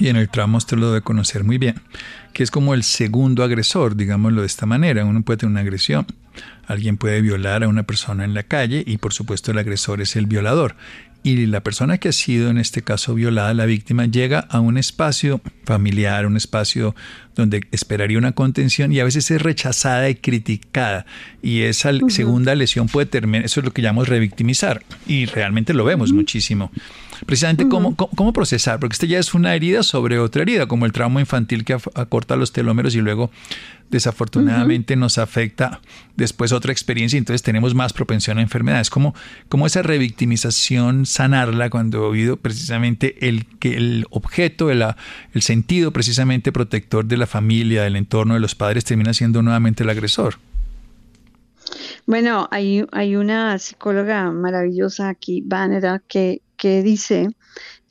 y 0.00 0.08
en 0.08 0.16
el 0.16 0.28
trauma 0.28 0.58
usted 0.58 0.78
lo 0.78 0.88
debe 0.88 1.02
conocer 1.02 1.44
muy 1.44 1.58
bien, 1.58 1.76
que 2.32 2.42
es 2.42 2.50
como 2.50 2.74
el 2.74 2.82
segundo 2.82 3.44
agresor, 3.44 3.94
digámoslo 3.96 4.40
de 4.40 4.46
esta 4.46 4.66
manera. 4.66 5.04
Uno 5.04 5.22
puede 5.22 5.36
tener 5.36 5.50
una 5.50 5.60
agresión, 5.60 6.06
alguien 6.66 6.96
puede 6.96 7.20
violar 7.20 7.62
a 7.62 7.68
una 7.68 7.82
persona 7.82 8.24
en 8.24 8.34
la 8.34 8.42
calle 8.42 8.82
y 8.86 8.96
por 8.96 9.12
supuesto 9.12 9.50
el 9.52 9.58
agresor 9.58 10.00
es 10.00 10.16
el 10.16 10.26
violador 10.26 10.74
y 11.22 11.46
la 11.46 11.60
persona 11.60 11.98
que 11.98 12.08
ha 12.08 12.12
sido 12.12 12.48
en 12.48 12.58
este 12.58 12.82
caso 12.82 13.14
violada, 13.14 13.52
la 13.52 13.66
víctima, 13.66 14.06
llega 14.06 14.40
a 14.40 14.60
un 14.60 14.78
espacio 14.78 15.40
familiar, 15.64 16.24
un 16.24 16.36
espacio 16.36 16.94
donde 17.34 17.66
esperaría 17.72 18.16
una 18.16 18.32
contención 18.32 18.90
y 18.92 19.00
a 19.00 19.04
veces 19.04 19.30
es 19.30 19.42
rechazada 19.42 20.08
y 20.08 20.14
criticada. 20.14 21.04
Y 21.42 21.62
esa 21.62 21.92
segunda 22.08 22.54
lesión 22.54 22.88
puede 22.88 23.06
terminar, 23.06 23.44
eso 23.44 23.60
es 23.60 23.66
lo 23.66 23.72
que 23.72 23.82
llamamos 23.82 24.08
revictimizar 24.08 24.82
y 25.06 25.26
realmente 25.26 25.74
lo 25.74 25.84
vemos 25.84 26.12
muchísimo. 26.12 26.72
Precisamente 27.26 27.68
cómo, 27.68 27.94
cómo, 27.96 28.32
procesar, 28.32 28.78
porque 28.80 28.94
esta 28.94 29.06
ya 29.06 29.18
es 29.18 29.34
una 29.34 29.54
herida 29.54 29.82
sobre 29.82 30.18
otra 30.18 30.42
herida, 30.42 30.66
como 30.66 30.86
el 30.86 30.92
trauma 30.92 31.20
infantil 31.20 31.64
que 31.64 31.74
acorta 31.94 32.36
los 32.36 32.52
telómeros 32.52 32.94
y 32.94 33.00
luego 33.00 33.30
desafortunadamente 33.90 34.94
nos 34.94 35.18
afecta 35.18 35.80
después 36.16 36.52
otra 36.52 36.72
experiencia 36.72 37.16
y 37.16 37.18
entonces 37.18 37.42
tenemos 37.42 37.74
más 37.74 37.92
propensión 37.92 38.38
a 38.38 38.42
enfermedades. 38.42 38.88
Como, 38.88 39.14
como 39.48 39.66
esa 39.66 39.82
revictimización, 39.82 41.06
sanarla 41.06 41.70
cuando 41.70 42.04
ha 42.04 42.08
habido 42.08 42.36
precisamente 42.36 43.28
el, 43.28 43.46
que 43.58 43.76
el 43.76 44.06
objeto, 44.10 44.70
el, 44.70 44.84
el 45.34 45.42
sentido 45.42 45.90
precisamente 45.92 46.52
protector 46.52 47.04
de 47.04 47.16
la 47.16 47.26
familia, 47.26 47.82
del 47.82 47.96
entorno 47.96 48.34
de 48.34 48.40
los 48.40 48.54
padres, 48.54 48.84
termina 48.84 49.12
siendo 49.12 49.42
nuevamente 49.42 49.82
el 49.82 49.90
agresor. 49.90 50.36
Bueno, 52.06 52.48
hay, 52.50 52.84
hay 52.92 53.16
una 53.16 53.58
psicóloga 53.58 54.30
maravillosa 54.30 55.08
aquí, 55.08 55.42
Vanera, 55.44 56.02
que, 56.08 56.42
que 56.60 56.82
dice 56.82 57.30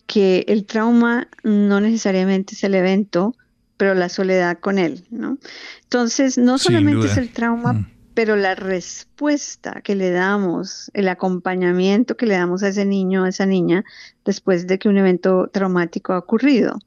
que 0.05 0.45
el 0.47 0.65
trauma 0.65 1.27
no 1.43 1.81
necesariamente 1.81 2.53
es 2.53 2.63
el 2.63 2.75
evento, 2.75 3.35
pero 3.77 3.95
la 3.95 4.09
soledad 4.09 4.59
con 4.59 4.77
él, 4.77 5.05
¿no? 5.09 5.39
Entonces, 5.83 6.37
no 6.37 6.59
solamente 6.59 7.07
es 7.07 7.17
el 7.17 7.33
trauma, 7.33 7.73
mm. 7.73 7.91
pero 8.13 8.35
la 8.35 8.53
respuesta 8.53 9.81
que 9.81 9.95
le 9.95 10.11
damos, 10.11 10.91
el 10.93 11.07
acompañamiento 11.07 12.15
que 12.15 12.27
le 12.27 12.35
damos 12.35 12.61
a 12.61 12.67
ese 12.67 12.85
niño, 12.85 13.23
a 13.23 13.29
esa 13.29 13.47
niña, 13.47 13.83
después 14.23 14.67
de 14.67 14.77
que 14.77 14.87
un 14.87 14.99
evento 14.99 15.49
traumático 15.51 16.13
ha 16.13 16.19
ocurrido. 16.19 16.77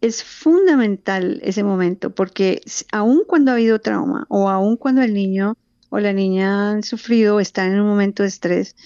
Es 0.00 0.22
fundamental 0.22 1.40
ese 1.42 1.64
momento, 1.64 2.14
porque 2.14 2.60
aun 2.92 3.22
cuando 3.26 3.50
ha 3.50 3.54
habido 3.54 3.80
trauma, 3.80 4.26
o 4.28 4.48
aun 4.48 4.76
cuando 4.76 5.02
el 5.02 5.14
niño 5.14 5.56
o 5.90 5.98
la 5.98 6.12
niña 6.12 6.70
han 6.70 6.84
sufrido 6.84 7.36
o 7.36 7.40
están 7.40 7.72
en 7.72 7.80
un 7.80 7.88
momento 7.88 8.22
de 8.22 8.28
estrés, 8.28 8.76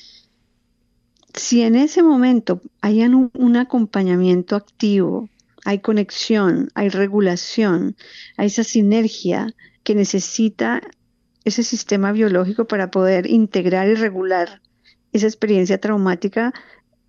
si 1.36 1.62
en 1.62 1.76
ese 1.76 2.02
momento 2.02 2.60
hay 2.80 3.02
un 3.04 3.56
acompañamiento 3.56 4.56
activo, 4.56 5.28
hay 5.64 5.80
conexión, 5.80 6.70
hay 6.74 6.88
regulación, 6.88 7.96
hay 8.36 8.46
esa 8.46 8.64
sinergia 8.64 9.54
que 9.84 9.94
necesita 9.94 10.80
ese 11.44 11.62
sistema 11.62 12.12
biológico 12.12 12.66
para 12.66 12.90
poder 12.90 13.26
integrar 13.30 13.88
y 13.88 13.94
regular 13.94 14.60
esa 15.12 15.26
experiencia 15.26 15.78
traumática, 15.78 16.52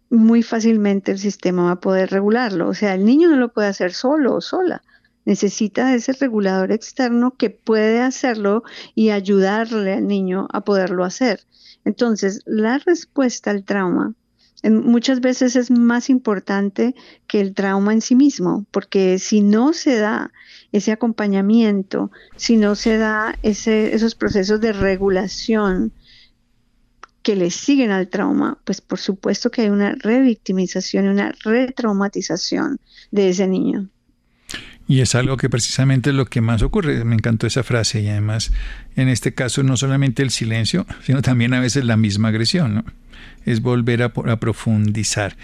muy 0.10 0.44
fácilmente 0.44 1.12
el 1.12 1.20
sistema 1.20 1.66
va 1.66 1.72
a 1.72 1.80
poder 1.80 2.10
regularlo. 2.12 2.70
O 2.70 2.74
sea, 2.74 2.94
el 2.94 3.06
niño 3.06 3.30
no 3.30 3.38
lo 3.38 3.52
puede 3.52 3.68
hacer 3.68 3.94
solo 3.94 4.36
o 4.36 4.42
sola. 4.42 4.84
Necesita 5.28 5.94
ese 5.94 6.14
regulador 6.14 6.72
externo 6.72 7.36
que 7.38 7.50
puede 7.50 8.00
hacerlo 8.00 8.64
y 8.96 9.10
ayudarle 9.10 9.96
al 9.96 10.08
niño 10.08 10.48
a 10.54 10.62
poderlo 10.62 11.04
hacer. 11.04 11.42
Entonces, 11.84 12.44
la 12.46 12.78
respuesta 12.78 13.52
al 13.52 13.66
trauma 13.66 14.16
muchas 14.64 15.20
veces 15.20 15.58
es 15.58 15.70
más 15.70 16.10
importante 16.10 16.96
que 17.28 17.42
el 17.42 17.54
trauma 17.54 17.92
en 17.92 18.00
sí 18.00 18.16
mismo, 18.16 18.66
porque 18.72 19.20
si 19.20 19.42
no 19.42 19.74
se 19.74 19.98
da 19.98 20.32
ese 20.72 20.94
acompañamiento, 20.94 22.10
si 22.38 22.56
no 22.56 22.76
se 22.76 22.98
da 22.98 23.38
ese, 23.44 23.94
esos 23.94 24.16
procesos 24.16 24.62
de 24.62 24.72
regulación 24.72 25.92
que 27.22 27.36
le 27.36 27.52
siguen 27.52 27.92
al 27.92 28.08
trauma, 28.08 28.62
pues 28.64 28.80
por 28.80 29.00
supuesto 29.00 29.52
que 29.52 29.64
hay 29.64 29.70
una 29.70 29.94
revictimización 29.94 31.04
y 31.04 31.10
una 31.10 31.34
retraumatización 31.44 32.80
de 33.12 33.28
ese 33.28 33.46
niño. 33.46 33.90
Y 34.88 35.02
es 35.02 35.16
algo 35.16 35.36
que 35.36 35.50
precisamente 35.50 36.12
es 36.12 36.16
lo 36.16 36.26
que 36.26 36.40
más 36.40 36.62
ocurre. 36.62 37.04
Me 37.04 37.16
encantó 37.16 37.46
esa 37.46 37.64
frase 37.64 38.02
y 38.02 38.08
además 38.08 38.54
en 38.96 39.10
este 39.10 39.34
caso 39.34 39.64
no 39.64 39.76
solamente 39.76 40.24
el 40.24 40.30
silencio, 40.30 40.86
sino 41.04 41.22
también 41.22 41.54
a 41.54 41.60
veces 41.60 41.84
la 41.84 41.98
misma 41.98 42.30
agresión. 42.30 42.76
¿no? 42.76 42.86
es 43.48 43.62
volver 43.62 44.04
a, 44.04 44.10
profundizar. 44.10 45.38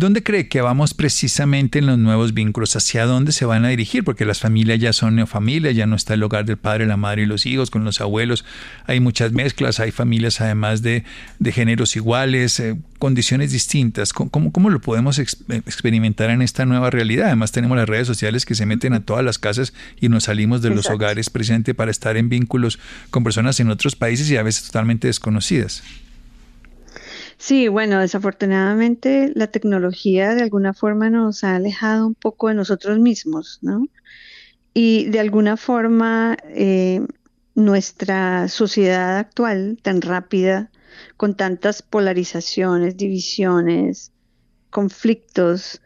¿Dónde 0.00 0.22
cree 0.22 0.48
que 0.48 0.62
vamos 0.62 0.94
precisamente 0.94 1.78
en 1.78 1.84
los 1.84 1.98
nuevos 1.98 2.32
vínculos? 2.32 2.74
¿Hacia 2.74 3.04
dónde 3.04 3.32
se 3.32 3.44
van 3.44 3.66
a 3.66 3.68
dirigir? 3.68 4.02
Porque 4.02 4.24
las 4.24 4.40
familias 4.40 4.78
ya 4.78 4.94
son 4.94 5.14
neofamilias, 5.14 5.76
ya 5.76 5.84
no 5.84 5.94
está 5.94 6.14
el 6.14 6.22
hogar 6.22 6.46
del 6.46 6.56
padre, 6.56 6.86
la 6.86 6.96
madre 6.96 7.24
y 7.24 7.26
los 7.26 7.44
hijos 7.44 7.70
con 7.70 7.84
los 7.84 8.00
abuelos. 8.00 8.46
Hay 8.86 8.98
muchas 8.98 9.32
mezclas, 9.32 9.78
hay 9.78 9.90
familias 9.90 10.40
además 10.40 10.80
de, 10.80 11.04
géneros 11.52 11.96
iguales, 11.96 12.60
eh, 12.60 12.78
condiciones 12.98 13.52
distintas. 13.52 14.14
¿Cómo, 14.14 14.50
¿Cómo, 14.52 14.70
lo 14.70 14.80
podemos 14.80 15.18
experimentar 15.18 16.30
en 16.30 16.40
esta 16.40 16.64
nueva 16.64 16.88
realidad? 16.88 17.26
Además 17.26 17.52
tenemos 17.52 17.76
las 17.76 17.86
redes 17.86 18.06
sociales 18.06 18.46
que 18.46 18.54
se 18.54 18.64
meten 18.64 18.94
a 18.94 19.00
todas 19.00 19.22
las 19.22 19.38
casas 19.38 19.74
y 20.00 20.08
nos 20.08 20.24
salimos 20.24 20.62
de 20.62 20.70
los 20.70 20.88
hogares 20.88 21.28
precisamente 21.28 21.74
para 21.74 21.90
estar 21.90 22.16
en 22.16 22.30
vínculos 22.30 22.78
con 23.10 23.22
personas 23.22 23.60
en 23.60 23.68
otros 23.68 23.96
países 23.96 24.30
y 24.30 24.38
a 24.38 24.42
veces 24.42 24.64
totalmente 24.64 25.08
desconocidas. 25.08 25.82
Sí, 27.40 27.68
bueno, 27.68 28.00
desafortunadamente 28.00 29.32
la 29.34 29.46
tecnología 29.46 30.34
de 30.34 30.42
alguna 30.42 30.74
forma 30.74 31.08
nos 31.08 31.42
ha 31.42 31.56
alejado 31.56 32.06
un 32.06 32.14
poco 32.14 32.48
de 32.48 32.54
nosotros 32.54 32.98
mismos, 32.98 33.58
¿no? 33.62 33.86
Y 34.74 35.06
de 35.06 35.20
alguna 35.20 35.56
forma 35.56 36.36
eh, 36.44 37.00
nuestra 37.54 38.46
sociedad 38.48 39.16
actual, 39.18 39.78
tan 39.82 40.02
rápida, 40.02 40.70
con 41.16 41.34
tantas 41.34 41.80
polarizaciones, 41.82 42.98
divisiones, 42.98 44.12
conflictos, 44.68 45.80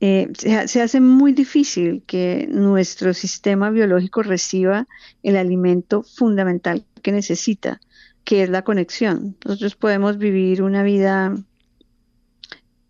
eh, 0.00 0.28
se, 0.36 0.68
se, 0.68 0.82
hace 0.82 1.00
muy 1.00 1.32
difícil 1.32 2.04
que 2.06 2.46
nuestro 2.50 3.14
sistema 3.14 3.70
biológico 3.70 4.22
reciba 4.22 4.86
el 5.22 5.36
alimento 5.36 6.02
fundamental 6.02 6.84
que 7.02 7.12
necesita 7.12 7.80
que 8.30 8.44
es 8.44 8.48
la 8.48 8.62
conexión. 8.62 9.36
Nosotros 9.44 9.74
podemos 9.74 10.16
vivir 10.16 10.62
una 10.62 10.84
vida 10.84 11.34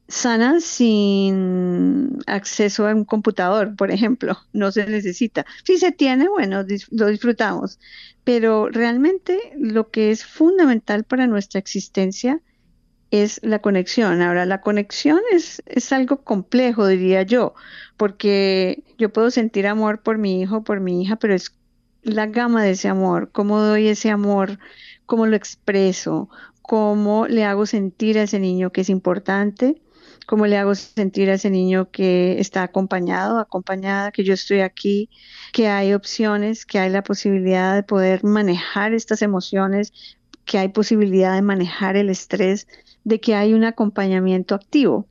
sana 0.07 0.61
sin 0.61 2.19
acceso 2.27 2.87
a 2.87 2.95
un 2.95 3.07
computador, 3.07 3.75
por 3.75 3.91
ejemplo, 3.91 4.37
no 4.53 4.71
se 4.71 4.85
necesita. 4.85 5.47
Si 5.65 5.79
se 5.79 5.93
tiene, 5.93 6.29
bueno, 6.29 6.63
lo 6.91 7.07
disfrutamos, 7.07 7.81
pero 8.23 8.69
realmente 8.69 9.39
lo 9.57 9.91
que 9.91 10.11
es 10.11 10.27
fundamental 10.27 11.05
para 11.05 11.27
nuestra 11.27 11.59
existencia 11.59 12.43
es 13.11 13.41
la 13.43 13.61
conexión. 13.61 14.21
Ahora, 14.21 14.45
la 14.45 14.61
conexión 14.61 15.21
es, 15.33 15.63
es 15.65 15.91
algo 15.91 16.23
complejo, 16.23 16.87
diría 16.87 17.23
yo, 17.23 17.55
porque 17.97 18.85
yo 18.99 19.11
puedo 19.11 19.31
sentir 19.31 19.67
amor 19.67 20.03
por 20.03 20.19
mi 20.19 20.43
hijo, 20.43 20.65
por 20.65 20.81
mi 20.81 21.01
hija, 21.01 21.17
pero 21.17 21.33
es 21.33 21.57
la 22.03 22.27
gama 22.27 22.63
de 22.63 22.73
ese 22.73 22.89
amor, 22.89 23.31
cómo 23.33 23.63
doy 23.63 23.89
ese 23.89 24.11
amor 24.11 24.59
cómo 25.11 25.27
lo 25.27 25.35
expreso, 25.35 26.29
cómo 26.63 27.27
le 27.27 27.45
hago 27.45 27.67
sentir 27.67 28.17
a 28.17 28.23
ese 28.23 28.39
niño 28.39 28.71
que 28.71 28.83
es 28.83 28.91
importante, 28.91 29.83
cómo 30.25 30.47
le 30.47 30.57
hago 30.57 30.77
sentir 30.77 31.29
a 31.31 31.35
ese 31.35 31.51
niño 31.51 31.91
que 31.91 32.39
está 32.39 32.63
acompañado, 32.63 33.41
acompañada, 33.41 34.13
que 34.13 34.23
yo 34.23 34.35
estoy 34.35 34.61
aquí, 34.61 35.11
que 35.53 35.67
hay 35.67 35.95
opciones, 35.95 36.65
que 36.65 36.79
hay 36.79 36.91
la 36.91 37.03
posibilidad 37.03 37.75
de 37.75 37.83
poder 37.83 38.23
manejar 38.23 38.95
estas 38.95 39.21
emociones, 39.23 39.93
que 40.45 40.59
hay 40.59 40.69
posibilidad 40.69 41.35
de 41.35 41.43
manejar 41.43 41.97
el 41.97 42.09
estrés, 42.09 42.69
de 43.03 43.19
que 43.19 43.35
hay 43.35 43.53
un 43.53 43.65
acompañamiento 43.65 44.55
activo. 44.55 45.09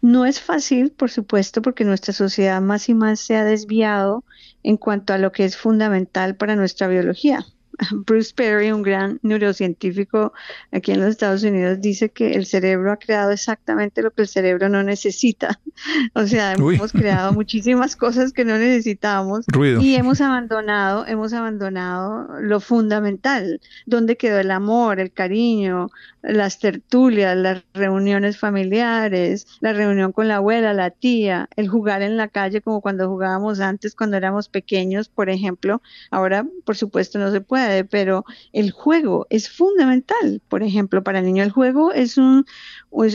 No 0.00 0.24
es 0.24 0.40
fácil, 0.40 0.90
por 0.90 1.10
supuesto, 1.10 1.60
porque 1.60 1.84
nuestra 1.84 2.14
sociedad 2.14 2.62
más 2.62 2.88
y 2.88 2.94
más 2.94 3.20
se 3.20 3.36
ha 3.36 3.44
desviado 3.44 4.24
en 4.62 4.78
cuanto 4.78 5.12
a 5.12 5.18
lo 5.18 5.32
que 5.32 5.44
es 5.44 5.58
fundamental 5.58 6.34
para 6.34 6.56
nuestra 6.56 6.88
biología. 6.88 7.44
Bruce 8.06 8.32
Perry, 8.34 8.72
un 8.72 8.82
gran 8.82 9.18
neurocientífico 9.22 10.32
aquí 10.72 10.92
en 10.92 11.00
los 11.00 11.10
Estados 11.10 11.42
Unidos, 11.42 11.80
dice 11.80 12.10
que 12.10 12.32
el 12.32 12.46
cerebro 12.46 12.92
ha 12.92 12.96
creado 12.96 13.30
exactamente 13.30 14.02
lo 14.02 14.10
que 14.10 14.22
el 14.22 14.28
cerebro 14.28 14.68
no 14.68 14.82
necesita. 14.82 15.60
O 16.14 16.26
sea, 16.26 16.54
hemos 16.54 16.92
creado 16.92 17.32
muchísimas 17.32 17.94
cosas 17.94 18.32
que 18.32 18.44
no 18.44 18.58
necesitábamos 18.58 19.46
y 19.80 19.94
hemos 19.94 20.20
abandonado, 20.20 21.06
hemos 21.06 21.32
abandonado 21.32 22.40
lo 22.40 22.58
fundamental, 22.58 23.60
donde 23.86 24.16
quedó 24.16 24.40
el 24.40 24.50
amor, 24.50 24.98
el 24.98 25.12
cariño, 25.12 25.90
las 26.22 26.58
tertulias, 26.58 27.36
las 27.36 27.62
reuniones 27.74 28.38
familiares, 28.38 29.46
la 29.60 29.72
reunión 29.72 30.12
con 30.12 30.28
la 30.28 30.36
abuela, 30.36 30.72
la 30.72 30.90
tía, 30.90 31.48
el 31.56 31.68
jugar 31.68 32.02
en 32.02 32.16
la 32.16 32.28
calle 32.28 32.60
como 32.60 32.80
cuando 32.80 33.08
jugábamos 33.08 33.60
antes 33.60 33.94
cuando 33.94 34.16
éramos 34.16 34.48
pequeños, 34.48 35.08
por 35.08 35.30
ejemplo. 35.30 35.80
Ahora, 36.10 36.44
por 36.64 36.76
supuesto, 36.76 37.18
no 37.18 37.30
se 37.30 37.40
puede, 37.40 37.67
pero 37.88 38.24
el 38.52 38.70
juego 38.70 39.26
es 39.30 39.48
fundamental. 39.48 40.40
Por 40.48 40.62
ejemplo, 40.62 41.02
para 41.02 41.20
el 41.20 41.26
niño 41.26 41.42
el 41.42 41.50
juego 41.50 41.92
es 41.92 42.18
un, 42.18 42.44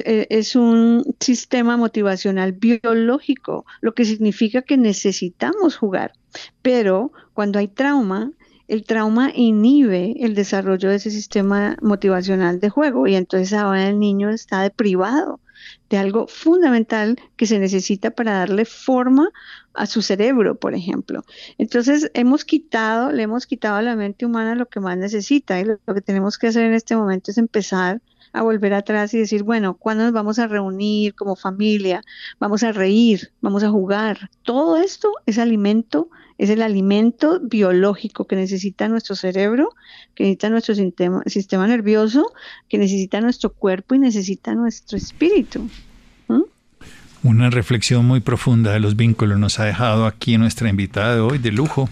eh, 0.06 0.28
es 0.30 0.56
un 0.56 1.16
sistema 1.20 1.78
motivacional 1.78 2.54
biológico, 2.54 3.66
lo 3.82 3.94
que 3.94 4.06
significa 4.06 4.62
que 4.62 4.78
necesitamos 4.78 5.78
jugar. 5.78 6.14
Pero 6.62 7.12
cuando 7.34 7.60
hay 7.60 7.68
trauma, 7.68 8.32
el 8.68 8.86
trauma 8.86 9.32
inhibe 9.34 10.16
el 10.20 10.36
desarrollo 10.36 10.90
de 10.90 10.96
ese 10.96 11.12
sistema 11.12 11.78
motivacional 11.82 12.60
de 12.60 12.70
juego 12.70 13.08
y 13.08 13.16
entonces 13.16 13.54
ahora 13.54 13.90
el 13.90 14.00
niño 14.00 14.30
está 14.30 14.62
deprivado 14.62 15.40
de 15.90 15.98
algo 15.98 16.28
fundamental 16.28 17.18
que 17.36 17.46
se 17.46 17.60
necesita 17.60 18.12
para 18.12 18.34
darle 18.34 18.66
forma 18.66 19.30
a 19.74 19.86
su 19.86 20.02
cerebro, 20.02 20.56
por 20.56 20.74
ejemplo. 20.74 21.24
Entonces 21.58 22.10
hemos 22.14 22.46
quitado, 22.46 23.12
le 23.12 23.24
hemos 23.24 23.46
quitado 23.46 23.76
a 23.78 23.82
la 23.82 23.96
mente 23.96 24.26
humana 24.26 24.56
lo 24.56 24.68
que 24.68 24.80
más 24.80 24.98
necesita 24.98 25.60
y 25.60 25.66
lo, 25.66 25.78
que 25.94 26.02
tenemos 26.02 26.38
que 26.38 26.48
hacer 26.48 26.64
en 26.64 26.74
este 26.74 26.96
momento 26.96 27.32
es 27.32 27.38
empezar 27.38 28.02
a 28.34 28.42
volver 28.42 28.74
atrás 28.74 29.14
y 29.14 29.20
decir, 29.20 29.44
bueno, 29.44 29.76
¿cuándo 29.76 30.04
nos 30.06 30.14
vamos 30.14 30.40
a 30.40 30.48
reunir 30.48 31.14
como 31.14 31.36
familia? 31.36 32.02
Vamos 32.40 32.64
a 32.64 32.72
reír, 32.72 33.32
vamos 33.42 33.64
a 33.64 33.70
jugar. 33.70 34.32
Todo 34.42 34.78
esto 34.78 35.12
es 35.28 35.38
alimento 35.38 36.10
es 36.38 36.50
el 36.50 36.62
alimento 36.62 37.40
biológico 37.42 38.26
que 38.26 38.36
necesita 38.36 38.88
nuestro 38.88 39.16
cerebro, 39.16 39.70
que 40.16 40.24
necesita 40.24 40.50
nuestro 40.50 40.76
sistema, 40.76 41.68
nervioso, 41.68 42.34
que 42.70 42.78
necesita 42.78 43.22
nuestro 43.22 43.52
cuerpo 43.52 43.96
y 43.96 44.00
necesita 44.00 44.56
nuestro 44.56 44.98
espíritu. 44.98 45.70
Una 47.24 47.50
reflexión 47.50 48.06
muy 48.06 48.20
profunda 48.20 48.74
de 48.74 48.82
los 48.82 48.98
vínculos 48.98 49.40
nos 49.40 49.58
ha 49.58 49.64
dejado 49.64 50.06
aquí 50.06 50.38
nuestra 50.38 50.68
invitada 50.68 51.16
de 51.16 51.22
hoy 51.22 51.38
de 51.38 51.54
lujo, 51.54 51.90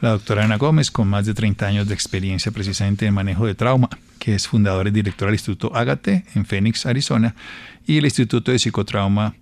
la 0.00 0.10
doctora 0.10 0.44
Ana 0.44 0.56
Gómez, 0.56 0.92
con 0.92 1.08
más 1.08 1.26
de 1.26 1.34
30 1.34 1.66
años 1.66 1.88
de 1.88 1.94
experiencia 1.94 2.52
precisamente 2.52 3.04
en 3.04 3.12
manejo 3.12 3.44
de 3.44 3.56
trauma, 3.56 3.88
que 4.20 4.36
es 4.36 4.46
fundadora 4.46 4.88
y 4.88 4.92
directora 4.92 5.30
del 5.30 5.34
Instituto 5.34 5.74
Agate 5.74 6.24
en 6.36 6.44
Phoenix, 6.44 6.86
Arizona, 6.86 7.34
y 7.88 7.98
el 7.98 8.04
Instituto 8.04 8.52
de 8.52 8.60
Psicotrauma 8.60 9.34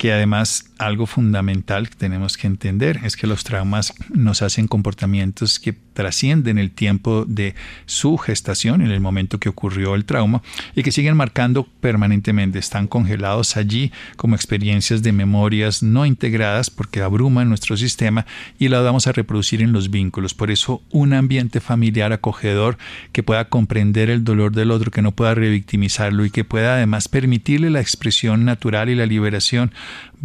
que 0.00 0.14
además 0.14 0.64
algo 0.78 1.04
fundamental 1.04 1.90
que 1.90 1.94
tenemos 1.94 2.38
que 2.38 2.46
entender 2.46 3.00
es 3.04 3.18
que 3.18 3.26
los 3.26 3.44
traumas 3.44 3.92
nos 4.08 4.40
hacen 4.40 4.66
comportamientos 4.66 5.60
que 5.60 5.74
trascienden 5.74 6.56
el 6.56 6.70
tiempo 6.70 7.26
de 7.28 7.54
su 7.84 8.16
gestación, 8.16 8.80
en 8.80 8.90
el 8.90 9.00
momento 9.00 9.38
que 9.38 9.50
ocurrió 9.50 9.94
el 9.94 10.06
trauma, 10.06 10.40
y 10.74 10.82
que 10.82 10.90
siguen 10.90 11.18
marcando 11.18 11.64
permanentemente, 11.64 12.58
están 12.58 12.86
congelados 12.86 13.58
allí 13.58 13.92
como 14.16 14.36
experiencias 14.36 15.02
de 15.02 15.12
memorias 15.12 15.82
no 15.82 16.06
integradas 16.06 16.70
porque 16.70 17.02
abruman 17.02 17.50
nuestro 17.50 17.76
sistema 17.76 18.24
y 18.58 18.68
la 18.68 18.80
vamos 18.80 19.06
a 19.06 19.12
reproducir 19.12 19.60
en 19.60 19.72
los 19.72 19.90
vínculos. 19.90 20.32
Por 20.32 20.50
eso 20.50 20.80
un 20.90 21.12
ambiente 21.12 21.60
familiar 21.60 22.14
acogedor 22.14 22.78
que 23.12 23.22
pueda 23.22 23.50
comprender 23.50 24.08
el 24.08 24.24
dolor 24.24 24.52
del 24.52 24.70
otro, 24.70 24.90
que 24.90 25.02
no 25.02 25.12
pueda 25.12 25.34
revictimizarlo 25.34 26.24
y 26.24 26.30
que 26.30 26.44
pueda 26.44 26.76
además 26.76 27.08
permitirle 27.08 27.68
la 27.68 27.82
expresión 27.82 28.46
natural 28.46 28.88
y 28.88 28.94
la 28.94 29.04
liberación 29.04 29.72